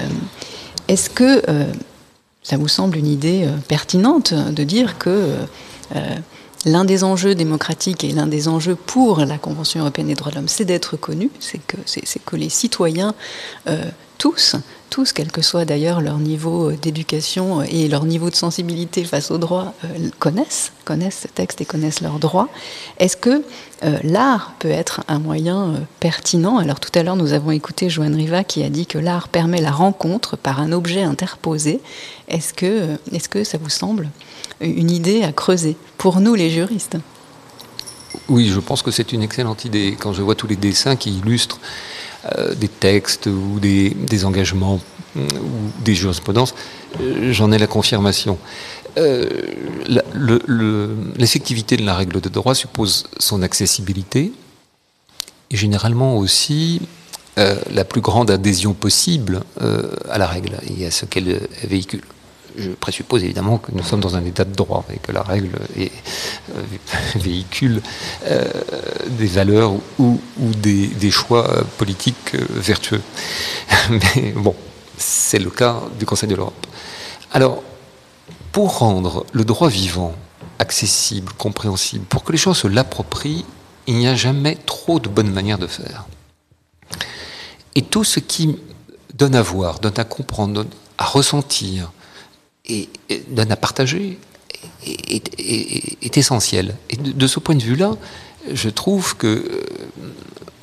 Est-ce 0.87 1.11
que 1.11 1.43
ça 2.45 2.57
vous 2.57 2.69
semble 2.69 2.97
une 2.97 3.09
idée 3.09 3.49
pertinente 3.67 4.33
de 4.33 4.63
dire 4.63 4.97
que 4.97 5.35
l'un 6.65 6.85
des 6.85 7.03
enjeux 7.03 7.35
démocratiques 7.35 8.05
et 8.05 8.13
l'un 8.13 8.29
des 8.29 8.47
enjeux 8.47 8.77
pour 8.77 9.19
la 9.19 9.39
Convention 9.39 9.81
européenne 9.81 10.07
des 10.07 10.15
droits 10.15 10.31
de 10.31 10.37
l'homme, 10.37 10.47
c'est 10.47 10.65
d'être 10.65 10.97
connu, 10.97 11.31
c'est 11.41 11.59
que, 11.67 11.77
c'est 11.85 12.25
que 12.25 12.37
les 12.37 12.49
citoyens, 12.49 13.17
tous, 14.27 14.57
tous, 14.91 15.13
quel 15.13 15.31
que 15.31 15.41
soit 15.41 15.65
d'ailleurs 15.65 16.01
leur 16.01 16.19
niveau 16.19 16.73
d'éducation 16.73 17.63
et 17.63 17.87
leur 17.87 18.05
niveau 18.05 18.29
de 18.29 18.35
sensibilité 18.35 19.05
face 19.05 19.31
aux 19.31 19.39
droits, 19.39 19.73
euh, 19.85 20.11
connaissent, 20.19 20.73
connaissent 20.85 21.21
ce 21.23 21.29
texte 21.29 21.61
et 21.61 21.65
connaissent 21.65 22.01
leurs 22.01 22.19
droits. 22.19 22.49
Est-ce 22.99 23.17
que 23.17 23.45
euh, 23.85 23.99
l'art 24.03 24.55
peut 24.59 24.69
être 24.69 25.05
un 25.07 25.21
moyen 25.21 25.75
euh, 25.75 25.79
pertinent? 26.01 26.59
Alors 26.59 26.81
tout 26.81 26.91
à 26.99 27.05
l'heure, 27.05 27.15
nous 27.15 27.35
avons 27.35 27.53
écouté 27.53 27.89
Joanne 27.89 28.17
Riva 28.17 28.43
qui 28.43 28.65
a 28.65 28.69
dit 28.69 28.87
que 28.87 28.99
l'art 28.99 29.29
permet 29.29 29.61
la 29.61 29.71
rencontre 29.71 30.37
par 30.37 30.61
un 30.61 30.73
objet 30.73 31.05
interposé. 31.05 31.81
Est-ce 32.27 32.53
que 32.53 33.45
ça 33.45 33.59
vous 33.59 33.71
semble 33.71 34.09
une 34.61 34.91
idée 34.91 35.23
à 35.23 35.31
creuser 35.31 35.77
pour 35.99 36.19
nous 36.19 36.35
les 36.35 36.51
juristes? 36.51 36.97
Oui, 38.29 38.49
je 38.49 38.59
pense 38.59 38.83
que 38.83 38.91
c'est 38.91 39.13
une 39.13 39.23
excellente 39.23 39.65
idée. 39.65 39.97
Quand 39.97 40.13
je 40.13 40.23
vois 40.23 40.35
tous 40.35 40.49
les 40.49 40.57
dessins 40.57 40.97
qui 40.97 41.17
illustrent 41.17 41.61
euh, 42.39 42.55
des 42.55 42.69
textes 42.69 43.27
ou 43.27 43.61
des, 43.61 44.25
engagements 44.25 44.81
ou 45.17 45.83
des 45.85 45.95
jurisprudences, 45.95 46.55
euh, 47.01 47.33
j'en 47.33 47.53
ai 47.53 47.59
la 47.59 47.67
confirmation. 47.67 48.39
Euh, 48.99 49.29
L'effectivité 51.19 51.77
de 51.77 51.85
la 51.85 51.95
règle 51.95 52.21
de 52.21 52.29
droit 52.29 52.55
suppose 52.55 53.05
son 53.19 53.43
accessibilité 53.43 54.33
et 55.51 55.57
généralement 55.57 56.17
aussi 56.17 56.81
euh, 57.39 57.57
la 57.73 57.85
plus 57.85 58.01
grande 58.01 58.31
adhésion 58.31 58.73
possible 58.73 59.43
à 60.09 60.19
la 60.19 60.27
règle 60.27 60.59
et 60.79 60.87
à 60.87 60.91
ce 60.91 61.05
qu'elle 61.05 61.41
véhicule 61.65 62.03
je 62.57 62.71
présuppose 62.71 63.25
évidemment 63.25 63.59
que 63.59 63.73
nous 63.73 63.83
sommes 63.83 64.01
dans 64.01 64.17
un 64.17 64.25
état 64.25 64.45
de 64.45 64.55
droit 64.55 64.85
et 64.93 64.99
que 64.99 65.13
la 65.13 65.23
règle 65.23 65.59
est, 65.77 65.93
euh, 66.55 66.63
véhicule 67.17 67.83
euh, 68.27 68.45
des 69.11 69.27
valeurs 69.27 69.73
ou, 69.99 70.21
des, 70.39 70.89
des, 70.89 71.11
choix 71.11 71.65
politiques 71.79 72.35
euh, 72.35 72.45
vertueux. 72.51 73.03
Mais 73.91 74.33
bon, 74.33 74.55
C'est 74.99 75.39
le 75.39 75.51
cas 75.51 75.83
du 75.99 76.07
Conseil 76.07 76.29
de 76.29 76.35
l'Europe. 76.35 76.67
Alors, 77.33 77.63
pour 78.53 78.79
rendre 78.79 79.27
le 79.33 79.45
droit 79.45 79.69
vivant 79.69 80.15
accessible, 80.59 81.33
compréhensible, 81.37 82.05
pour 82.07 82.25
que 82.25 82.33
les 82.33 82.39
gens 82.39 82.55
se 82.55 82.67
l'approprient, 82.67 83.45
il 83.87 83.97
n'y 83.97 84.09
a 84.09 84.15
jamais 84.15 84.57
trop 84.67 84.99
de 84.99 85.09
bonnes 85.09 85.31
manières 85.31 85.59
de 85.59 85.67
faire. 85.67 86.07
Et 87.75 87.83
tout 87.83 88.05
ce 88.05 88.21
qui 88.21 88.59
donne 89.15 89.35
à 89.35 89.43
voir, 89.43 89.81
donne 89.81 89.99
à 89.99 90.05
comprendre, 90.05 90.55
donne 90.55 90.71
à 90.99 91.05
ressentir 91.05 91.93
et, 92.69 92.89
donne 93.29 93.53
à 93.53 93.57
partager 93.57 94.19
est, 94.87 96.17
essentiel. 96.17 96.77
Et 96.91 96.97
de, 96.97 97.27
ce 97.27 97.39
point 97.39 97.55
de 97.55 97.63
vue-là, 97.63 97.93
je 98.53 98.69
trouve 98.69 99.17
que 99.17 99.27
euh, 99.27 99.65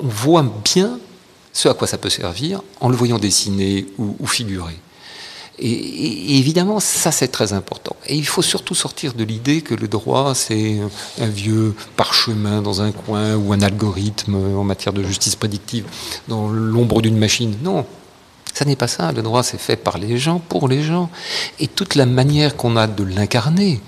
on 0.00 0.08
voit 0.08 0.44
bien 0.64 0.98
ce 1.52 1.68
à 1.68 1.74
quoi 1.74 1.86
ça 1.86 1.98
peut 1.98 2.10
servir 2.10 2.62
en 2.80 2.88
le 2.88 2.96
voyant 2.96 3.18
dessiner 3.18 3.86
ou 3.98 4.26
figurer. 4.26 4.76
Et, 5.58 6.38
évidemment, 6.38 6.80
ça 6.80 7.12
c'est 7.12 7.28
très 7.28 7.52
important. 7.52 7.96
Et 8.06 8.16
il 8.16 8.26
faut 8.26 8.42
surtout 8.42 8.74
sortir 8.74 9.14
de 9.14 9.24
l'idée 9.24 9.62
que 9.62 9.74
le 9.74 9.86
droit 9.88 10.34
c'est 10.34 10.80
un 11.20 11.28
vieux 11.28 11.74
parchemin 11.96 12.60
dans 12.60 12.82
un 12.82 12.92
coin 12.92 13.36
ou 13.36 13.52
un 13.52 13.60
algorithme 13.60 14.34
en 14.34 14.64
matière 14.64 14.92
de 14.92 15.02
justice 15.02 15.36
prédictive 15.36 15.84
dans 16.28 16.48
l'ombre 16.48 17.02
d'une 17.02 17.18
machine. 17.18 17.56
Non, 17.62 17.86
ça 18.54 18.64
n'est 18.64 18.76
pas 18.76 18.88
ça. 18.88 19.12
Le 19.12 19.20
droit 19.20 19.42
c'est 19.42 19.60
fait 19.60 19.76
par 19.76 19.98
les 19.98 20.16
gens, 20.16 20.38
pour 20.38 20.68
les 20.68 20.82
gens. 20.82 21.10
Et 21.60 21.68
toute 21.68 21.94
la 21.96 22.06
manière 22.06 22.56
qu'on 22.56 22.76
a 22.76 22.86
de 22.86 23.04
l'incarner 23.04 23.80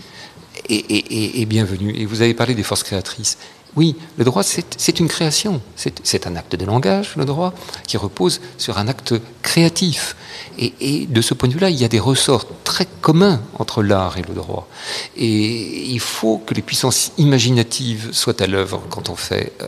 est, 0.68 1.40
est 1.40 1.46
bienvenue. 1.46 1.94
Et 1.96 2.04
vous 2.04 2.20
avez 2.20 2.34
parlé 2.34 2.54
des 2.54 2.64
forces 2.64 2.82
créatrices. 2.82 3.38
Oui, 3.76 3.94
le 4.16 4.24
droit, 4.24 4.42
c'est 4.42 5.00
une 5.00 5.08
création. 5.08 5.60
C'est 5.76 6.26
un 6.26 6.34
acte 6.34 6.56
de 6.56 6.64
langage, 6.64 7.14
le 7.16 7.26
droit, 7.26 7.52
qui 7.86 7.98
repose 7.98 8.40
sur 8.56 8.78
un 8.78 8.88
acte 8.88 9.14
créatif. 9.42 10.16
Et, 10.58 11.06
de 11.06 11.20
ce 11.20 11.34
point 11.34 11.48
de 11.48 11.54
vue-là, 11.54 11.68
il 11.68 11.76
y 11.76 11.84
a 11.84 11.88
des 11.88 12.00
ressorts 12.00 12.46
très 12.64 12.86
communs 13.02 13.42
entre 13.58 13.82
l'art 13.82 14.16
et 14.16 14.22
le 14.22 14.32
droit. 14.32 14.66
Et 15.14 15.90
il 15.90 16.00
faut 16.00 16.38
que 16.38 16.54
les 16.54 16.62
puissances 16.62 17.12
imaginatives 17.18 18.12
soient 18.12 18.40
à 18.42 18.46
l'œuvre 18.46 18.82
quand 18.88 19.10
on 19.10 19.16
fait 19.16 19.52
euh, 19.60 19.66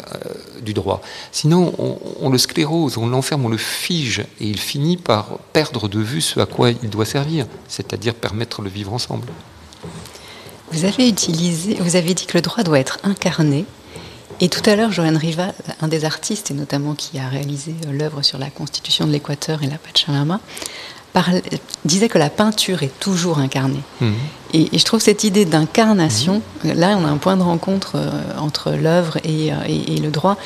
du 0.63 0.73
droit. 0.73 1.03
Sinon, 1.31 1.75
on, 2.21 2.31
le 2.31 2.39
sclérose, 2.39 2.97
on 2.97 3.07
l'enferme, 3.07 3.45
on 3.45 3.51
le 3.51 3.59
fige, 3.59 4.21
et 4.41 4.47
il 4.47 4.59
finit 4.59 4.97
par 4.97 5.39
perdre 5.53 5.87
de 5.87 6.01
vue 6.01 6.23
ce 6.23 6.41
à 6.41 6.47
quoi 6.47 6.71
il 6.71 6.89
doit 6.89 7.05
servir, 7.05 7.47
c'est-à-dire 7.69 8.15
permettre 8.15 8.63
le 8.63 8.71
vivre 8.71 8.95
ensemble. 8.95 9.29
Vous 10.73 10.87
avez 10.87 11.09
utilisé, 11.09 11.77
vous 11.81 11.97
avez 11.97 12.15
dit 12.15 12.27
que 12.27 12.39
le 12.39 12.43
droit 12.43 12.63
doit 12.63 12.79
être 12.79 12.99
incarné 13.03 13.67
et 14.41 14.49
tout 14.49 14.69
à 14.69 14.77
l'heure, 14.77 14.93
Joanne 14.93 15.17
Riva, 15.17 15.53
un 15.81 15.89
des 15.89 16.05
artistes, 16.05 16.51
et 16.51 16.55
notamment 16.55 16.95
qui 16.95 17.19
a 17.19 17.29
réalisé 17.29 17.75
euh, 17.87 17.93
l'œuvre 17.93 18.23
sur 18.23 18.39
la 18.39 18.51
constitution 18.51 19.07
de 19.07 19.13
l'Équateur 19.13 19.63
et 19.63 19.67
la 19.67 19.79
Pachamama, 19.79 20.41
disait 21.85 22.09
que 22.09 22.19
la 22.19 22.31
peinture 22.31 22.85
est 22.85 23.01
toujours 23.01 23.41
incarnée. 23.41 23.83
Mhm. 24.01 24.15
Et, 24.55 24.79
je 24.79 24.85
trouve 24.85 25.01
cette 25.01 25.25
idée 25.25 25.45
d'incarnation, 25.45 26.43
mhm. 26.63 26.75
là 26.75 26.97
on 26.97 27.05
a 27.05 27.09
un 27.09 27.17
point 27.17 27.37
de 27.37 27.43
rencontre 27.43 27.97
euh, 27.97 28.11
entre 28.39 28.71
l'œuvre 28.71 29.17
et, 29.25 29.53
euh, 29.53 29.57
le 29.67 30.11
droit. 30.11 30.37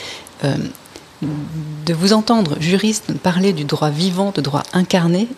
de 1.87 1.95
vous 1.95 2.13
entendre, 2.15 2.57
juriste, 2.59 3.13
parler 3.13 3.53
du 3.53 3.65
droit 3.65 3.91
vivant, 3.91 4.33
de 4.35 4.41
droit 4.41 4.65
incarné, 4.73 5.29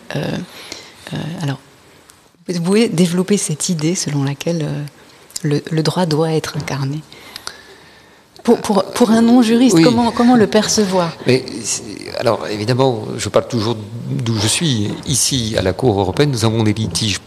alors, 1.43 1.59
vous 2.47 2.59
pouvez 2.59 2.89
développer 2.89 3.37
cette 3.37 3.69
idée 3.69 3.93
selon 3.93 4.23
laquelle 4.23 4.65
le 5.43 5.83
droit 5.83 6.07
doit 6.07 6.31
être 6.31 6.57
incarné 6.57 7.03
pour, 8.45 8.83
pour, 8.83 9.11
un 9.11 9.21
non-juriste, 9.21 9.81
comment, 9.83 10.11
comment 10.11 10.35
le 10.35 10.47
percevoir? 10.47 11.11
Mais, 11.25 11.43
Alors, 12.19 12.47
évidemment, 12.47 13.05
je 13.17 13.27
parle 13.29 13.47
toujours 13.47 13.75
d'où 14.09 14.37
je 14.37 14.47
suis. 14.47 14.91
Ici, 15.07 15.55
à 15.57 15.63
la 15.63 15.73
Cour 15.73 15.99
européenne, 15.99 16.31
nous 16.31 16.45
avons 16.45 16.63
des 16.63 16.73
litiges 16.73 17.19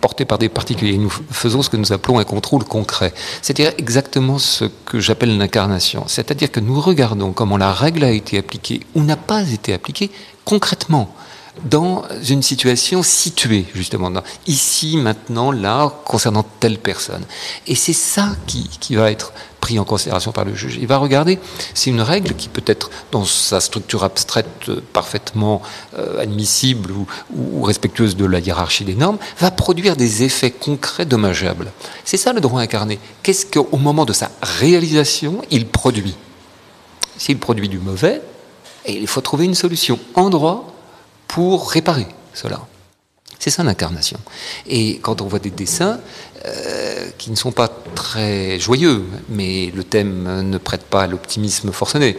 portés 0.00 0.24
par 0.24 0.38
des 0.38 0.48
particuliers. 0.48 0.96
Nous 0.96 1.12
faisons 1.30 1.62
ce 1.62 1.70
que 1.70 1.76
nous 1.76 1.92
appelons 1.92 2.18
un 2.18 2.24
contrôle 2.24 2.64
concret. 2.64 3.12
C'est-à-dire 3.42 3.72
exactement 3.78 4.38
ce 4.38 4.66
que 4.86 5.00
j'appelle 5.00 5.36
l'incarnation. 5.36 6.04
C'est-à-dire 6.06 6.50
que 6.52 6.60
nous 6.60 6.80
regardons 6.80 7.32
comment 7.32 7.56
la 7.56 7.72
règle 7.72 8.04
a 8.04 8.10
été 8.10 8.38
appliquée 8.38 8.80
ou 8.94 9.02
n'a 9.02 9.16
pas 9.16 9.42
été 9.50 9.72
appliquée 9.72 10.10
concrètement 10.44 11.14
dans 11.64 12.02
une 12.28 12.42
situation 12.42 13.02
située, 13.02 13.64
justement, 13.74 14.10
ici, 14.46 14.96
maintenant, 14.96 15.52
là, 15.52 15.92
concernant 16.04 16.44
telle 16.60 16.78
personne. 16.78 17.24
Et 17.66 17.74
c'est 17.76 17.92
ça 17.92 18.36
qui, 18.46 18.68
qui 18.80 18.96
va 18.96 19.10
être 19.10 19.32
pris 19.64 19.78
en 19.78 19.84
considération 19.84 20.30
par 20.30 20.44
le 20.44 20.54
juge. 20.54 20.76
Il 20.78 20.86
va 20.86 20.98
regarder 20.98 21.38
si 21.72 21.88
une 21.88 22.02
règle 22.02 22.34
qui 22.34 22.50
peut 22.50 22.66
être 22.66 22.90
dans 23.12 23.24
sa 23.24 23.60
structure 23.60 24.04
abstraite 24.04 24.68
euh, 24.68 24.82
parfaitement 24.92 25.62
euh, 25.98 26.20
admissible 26.20 26.92
ou, 26.92 27.62
respectueuse 27.62 28.14
de 28.14 28.26
la 28.26 28.40
hiérarchie 28.40 28.84
des 28.84 28.94
normes, 28.94 29.16
va 29.38 29.50
produire 29.50 29.96
des 29.96 30.22
effets 30.22 30.50
concrets 30.50 31.06
dommageables. 31.06 31.72
C'est 32.04 32.18
ça 32.18 32.34
le 32.34 32.42
droit 32.42 32.60
incarné. 32.60 32.98
Qu'est-ce 33.22 33.46
qu'au 33.46 33.78
moment 33.78 34.04
de 34.04 34.12
sa 34.12 34.30
réalisation, 34.42 35.40
il 35.50 35.66
produit? 35.66 36.14
S'il 37.16 37.38
produit 37.38 37.70
du 37.70 37.78
mauvais, 37.78 38.20
il 38.86 39.06
faut 39.06 39.22
trouver 39.22 39.46
une 39.46 39.54
solution 39.54 39.98
en 40.14 40.28
droit 40.28 40.74
pour 41.26 41.70
réparer 41.70 42.06
cela. 42.34 42.60
C'est 43.44 43.50
ça 43.50 43.62
l'incarnation. 43.62 44.18
Et 44.66 45.00
quand 45.00 45.20
on 45.20 45.26
voit 45.26 45.38
des 45.38 45.50
dessins 45.50 46.00
euh, 46.46 47.10
qui 47.18 47.30
ne 47.30 47.36
sont 47.36 47.52
pas 47.52 47.68
très 47.94 48.58
joyeux, 48.58 49.04
mais 49.28 49.70
le 49.76 49.84
thème 49.84 50.48
ne 50.48 50.56
prête 50.56 50.84
pas 50.84 51.02
à 51.02 51.06
l'optimisme 51.06 51.70
forcené, 51.70 52.16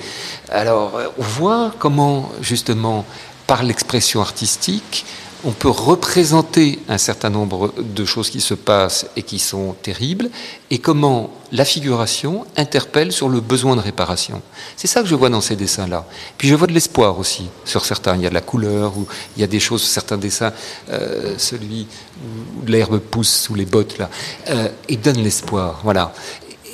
alors 0.49 0.99
on 1.17 1.23
voit 1.23 1.73
comment 1.79 2.31
justement 2.41 3.07
par 3.47 3.63
l'expression 3.63 4.21
artistique, 4.21 5.03
on 5.45 5.51
peut 5.51 5.69
représenter 5.69 6.79
un 6.89 6.97
certain 6.97 7.29
nombre 7.29 7.71
de 7.77 8.03
choses 8.03 8.31
qui 8.31 8.41
se 8.41 8.55
passent 8.55 9.05
et 9.15 9.21
qui 9.21 9.37
sont 9.37 9.75
terribles, 9.81 10.29
et 10.71 10.79
comment 10.79 11.29
la 11.51 11.63
figuration 11.63 12.45
interpelle 12.57 13.11
sur 13.11 13.29
le 13.29 13.41
besoin 13.41 13.75
de 13.75 13.81
réparation. 13.81 14.41
C'est 14.75 14.87
ça 14.87 15.01
que 15.01 15.07
je 15.07 15.13
vois 15.13 15.29
dans 15.29 15.41
ces 15.41 15.55
dessins-là. 15.55 16.05
Puis 16.39 16.47
je 16.47 16.55
vois 16.55 16.65
de 16.65 16.73
l'espoir 16.73 17.19
aussi 17.19 17.47
sur 17.63 17.85
certains. 17.85 18.15
Il 18.15 18.23
y 18.23 18.25
a 18.25 18.29
de 18.29 18.33
la 18.33 18.41
couleur, 18.41 18.97
ou 18.97 19.07
il 19.37 19.41
y 19.41 19.43
a 19.43 19.47
des 19.47 19.59
choses, 19.59 19.83
certains 19.83 20.17
dessins, 20.17 20.51
euh, 20.89 21.35
celui 21.37 21.87
où 22.17 22.65
l'herbe 22.65 22.97
pousse 22.99 23.29
sous 23.29 23.53
les 23.53 23.65
bottes, 23.65 23.99
là, 23.99 24.09
euh, 24.49 24.69
et 24.89 24.97
donne 24.97 25.21
l'espoir. 25.21 25.81
Voilà. 25.83 26.11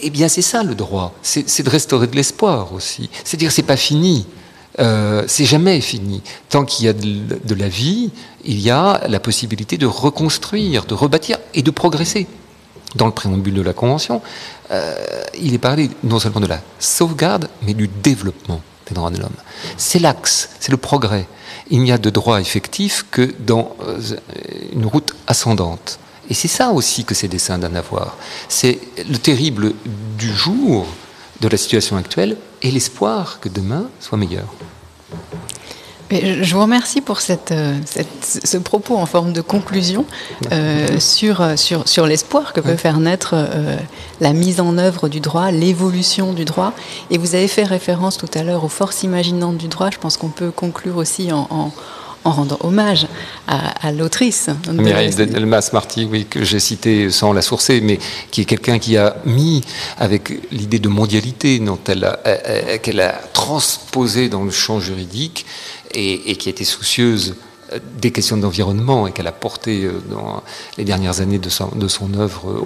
Eh 0.02 0.10
bien, 0.10 0.30
c'est 0.30 0.42
ça 0.42 0.64
le 0.64 0.76
droit. 0.76 1.14
C'est 1.22 1.62
de 1.62 1.70
restaurer 1.70 2.08
de 2.08 2.16
l'espoir 2.16 2.74
aussi. 2.74 3.10
C'est-à-dire, 3.26 3.52
c'est 3.52 3.62
pas 3.64 3.78
fini. 3.78 4.26
Euh, 4.80 5.24
c'est 5.28 5.46
jamais 5.46 5.82
fini. 5.82 6.22
Tant 6.50 6.66
qu'il 6.66 6.86
y 6.86 6.90
a 6.90 6.94
de, 6.94 7.56
la 7.56 7.68
vie, 7.68 8.12
il 8.46 8.60
y 8.60 8.70
a 8.70 9.02
la 9.08 9.20
possibilité 9.20 9.78
de 9.78 9.86
reconstruire, 9.86 10.86
de 10.86 10.94
rebâtir 10.94 11.38
et 11.54 11.62
de 11.62 11.72
progresser. 11.72 12.28
Dans 12.96 13.06
le 13.06 13.12
préambule 13.12 13.54
de 13.54 13.62
la 13.62 13.74
Convention, 13.74 14.22
euh, 14.72 14.96
il 15.40 15.54
est 15.54 15.60
parlé 15.60 15.90
non 16.04 16.20
seulement 16.20 16.42
de 16.42 16.48
la 16.48 16.62
sauvegarde, 16.80 17.48
mais 17.64 17.74
du 17.74 17.88
développement 17.88 18.62
des 18.88 18.96
droits 18.96 19.12
de 19.12 19.18
l'homme. 19.18 19.30
C'est 19.78 20.00
l'axe, 20.00 20.50
c'est 20.60 20.72
le 20.72 20.78
progrès. 20.78 21.26
Il 21.70 21.82
n'y 21.84 21.92
a 21.92 21.98
de 21.98 22.10
droit 22.10 22.42
effectif 22.42 23.06
que 23.10 23.34
dans 23.40 23.76
euh, 23.88 24.00
une 24.74 24.86
route 24.86 25.16
ascendante. 25.28 26.00
Et 26.30 26.34
c'est 26.34 26.48
ça 26.48 26.72
aussi 26.72 27.06
que 27.06 27.16
ces 27.16 27.28
dessins 27.28 27.58
donnent 27.58 27.78
à 27.78 27.82
voir. 27.82 28.18
C'est 28.48 28.80
le 28.98 29.18
terrible 29.18 29.74
du 30.18 30.34
jour 30.34 30.86
de 31.42 31.48
la 31.48 31.58
situation 31.58 31.98
actuelle 31.98 32.38
et 32.62 32.72
l'espoir 32.72 33.40
que 33.42 33.50
demain 33.50 33.90
soit 34.00 34.18
meilleur. 34.18 34.46
Je 36.12 36.54
vous 36.54 36.62
remercie 36.62 37.00
pour 37.00 37.20
euh, 37.20 37.80
cette, 37.86 38.10
ce 38.44 38.58
propos 38.58 38.98
en 38.98 39.06
forme 39.06 39.32
de 39.32 39.40
conclusion 39.40 40.06
euh, 40.52 41.00
sur, 41.00 41.40
euh, 41.40 41.56
sur, 41.56 41.88
sur 41.88 42.06
l'espoir 42.06 42.52
que 42.52 42.60
peut 42.60 42.76
faire 42.76 43.00
naître 43.00 43.34
la 44.20 44.34
mise 44.34 44.60
en 44.60 44.78
œuvre 44.78 45.08
du 45.08 45.22
droit, 45.22 45.52
l'évolution 45.52 46.34
du 46.34 46.44
droit. 46.44 46.74
Et 47.12 47.18
vous 47.18 47.34
avez 47.34 47.48
fait 47.48 47.64
référence 47.64 48.18
tout 48.18 48.30
à 48.34 48.44
l'heure 48.44 48.66
aux 48.66 48.70
forces 48.70 49.04
imaginantes 49.04 49.58
du 49.58 49.70
droit. 49.70 49.90
Je 49.90 50.00
pense 50.00 50.18
qu'on 50.18 50.30
peut 50.30 50.52
conclure 50.52 50.98
aussi 50.98 51.32
en 51.32 51.48
en 51.50 51.72
rendant 52.30 52.58
hommage 52.62 53.08
à, 53.48 53.92
l'autrice. 53.92 54.50
Mireille 54.72 55.14
Delmas-Marty, 55.14 56.08
oui, 56.10 56.26
que 56.26 56.44
j'ai 56.44 56.60
cité 56.60 57.10
sans 57.10 57.34
la 57.34 57.42
sourcer, 57.42 57.82
mais 57.82 58.00
qui 58.30 58.42
est 58.42 58.46
quelqu'un 58.46 58.80
qui 58.80 58.98
a 58.98 59.16
mis, 59.26 59.62
avec 59.98 60.32
l'idée 60.52 60.80
de 60.80 60.88
mondialité 60.88 61.60
dont 61.60 61.80
elle 61.88 62.18
qu'elle 62.82 63.02
a 63.02 63.14
transposé 63.34 64.30
dans 64.30 64.44
le 64.44 64.52
champ 64.52 64.80
juridique 64.80 65.46
et, 65.94 66.36
qui 66.36 66.50
était 66.50 66.64
soucieuse 66.64 67.36
des 68.02 68.12
questions 68.12 68.36
d'environnement 68.36 69.08
et 69.08 69.14
qu'elle 69.14 69.28
a 69.28 69.32
porté 69.32 69.86
euh, 69.86 70.02
dans 70.10 70.44
les 70.78 70.84
dernières 70.84 71.22
années 71.22 71.40
de 71.40 71.48
son, 71.48 71.70
de 71.70 71.88
son 71.88 72.14
œuvre 72.16 72.62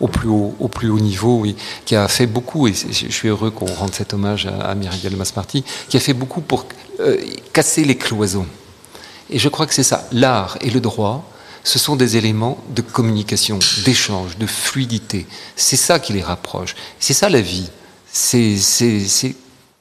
au, 0.00 0.08
plus 0.08 0.28
haut, 0.28 0.54
au 0.58 0.68
plus 0.68 0.88
haut 0.88 1.00
niveau, 1.00 1.38
oui, 1.40 1.54
qui 1.84 1.96
a 1.96 2.08
fait 2.08 2.26
beaucoup, 2.26 2.66
et 2.66 2.72
je 2.72 3.12
suis 3.12 3.28
heureux 3.28 3.50
qu'on 3.50 3.66
rende 3.66 3.92
cet 3.92 4.14
hommage 4.14 4.46
à, 4.46 4.74
Mireille 4.74 5.02
Delmas-Marty, 5.02 5.64
qui 5.86 5.96
a 5.98 6.00
fait 6.00 6.14
beaucoup 6.14 6.40
pour 6.40 6.64
euh, 7.00 7.18
casser 7.52 7.84
les 7.84 7.96
cloisons 7.96 8.46
et 9.32 9.38
je 9.38 9.48
crois 9.48 9.66
que 9.66 9.74
c'est 9.74 9.82
ça. 9.82 10.06
L'art 10.12 10.58
et 10.60 10.70
le 10.70 10.80
droit, 10.80 11.28
ce 11.64 11.78
sont 11.78 11.96
des 11.96 12.16
éléments 12.16 12.58
de 12.70 12.82
communication, 12.82 13.58
d'échange, 13.84 14.36
de 14.38 14.46
fluidité. 14.46 15.26
C'est 15.56 15.76
ça 15.76 15.98
qui 15.98 16.12
les 16.12 16.22
rapproche. 16.22 16.74
C'est 16.98 17.14
ça 17.14 17.28
la 17.28 17.40
vie. 17.40 17.70
C'est, 18.12 18.56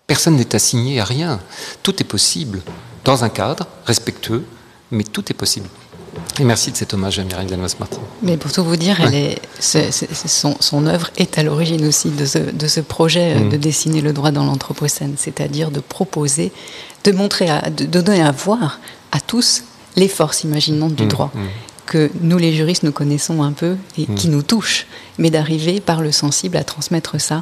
personne 0.08 0.36
n'est 0.36 0.56
assigné 0.56 1.00
à 1.00 1.06
rien. 1.06 1.40
Tout 1.84 2.00
est 2.02 2.06
possible 2.06 2.62
dans 3.04 3.24
un 3.24 3.30
cadre 3.30 3.68
respectueux 3.86 4.46
mais 4.92 5.04
tout 5.04 5.24
est 5.30 5.34
possible. 5.34 5.68
Et 6.40 6.44
merci 6.44 6.72
de 6.72 6.78
cet 6.78 6.94
hommage 6.94 7.20
à 7.20 7.24
Mireille 7.24 7.48
Delmas-Martin. 7.48 8.00
Mais 8.22 8.36
pour 8.36 8.52
tout 8.52 8.64
vous 8.64 8.76
dire, 8.76 9.00
elle 9.00 9.16
est, 9.16 9.42
son, 9.60 10.56
son, 10.60 10.86
œuvre 10.86 11.10
est 11.16 11.38
à 11.38 11.44
l'origine 11.44 11.86
aussi 11.88 12.10
de 12.10 12.26
ce, 12.26 12.38
de 12.38 12.68
ce 12.68 12.82
projet 12.82 13.36
mm. 13.36 13.50
de 13.50 13.58
dessiner 13.58 14.02
le 14.02 14.12
droit 14.12 14.32
dans 14.32 14.44
l'Anthropocène, 14.44 15.16
c'est-à-dire 15.18 15.72
de 15.72 15.80
proposer, 15.80 16.52
de 17.06 17.14
montrer, 17.14 17.50
à, 17.50 17.70
de, 17.70 17.86
donner 17.86 18.22
à 18.22 18.32
voir 18.32 18.80
à 19.12 19.20
tous 19.20 19.64
les 19.96 20.08
forces 20.08 20.44
imaginantes 20.44 20.96
du 20.96 21.06
mm. 21.06 21.10
droit. 21.10 21.32
Mm. 21.34 21.40
que 21.86 22.10
nous 22.22 22.38
les 22.38 22.54
juristes 22.54 22.84
nous 22.84 22.94
connaissons 22.94 23.44
un 23.44 23.52
peu 23.52 23.76
et 23.98 24.06
qui 24.06 24.30
nous 24.30 24.44
touchent, 24.44 24.88
mais 25.18 25.30
d'arriver 25.30 25.82
par 25.82 26.02
le 26.02 26.12
sensible 26.12 26.56
à 26.56 26.64
transmettre 26.64 27.20
ça 27.20 27.42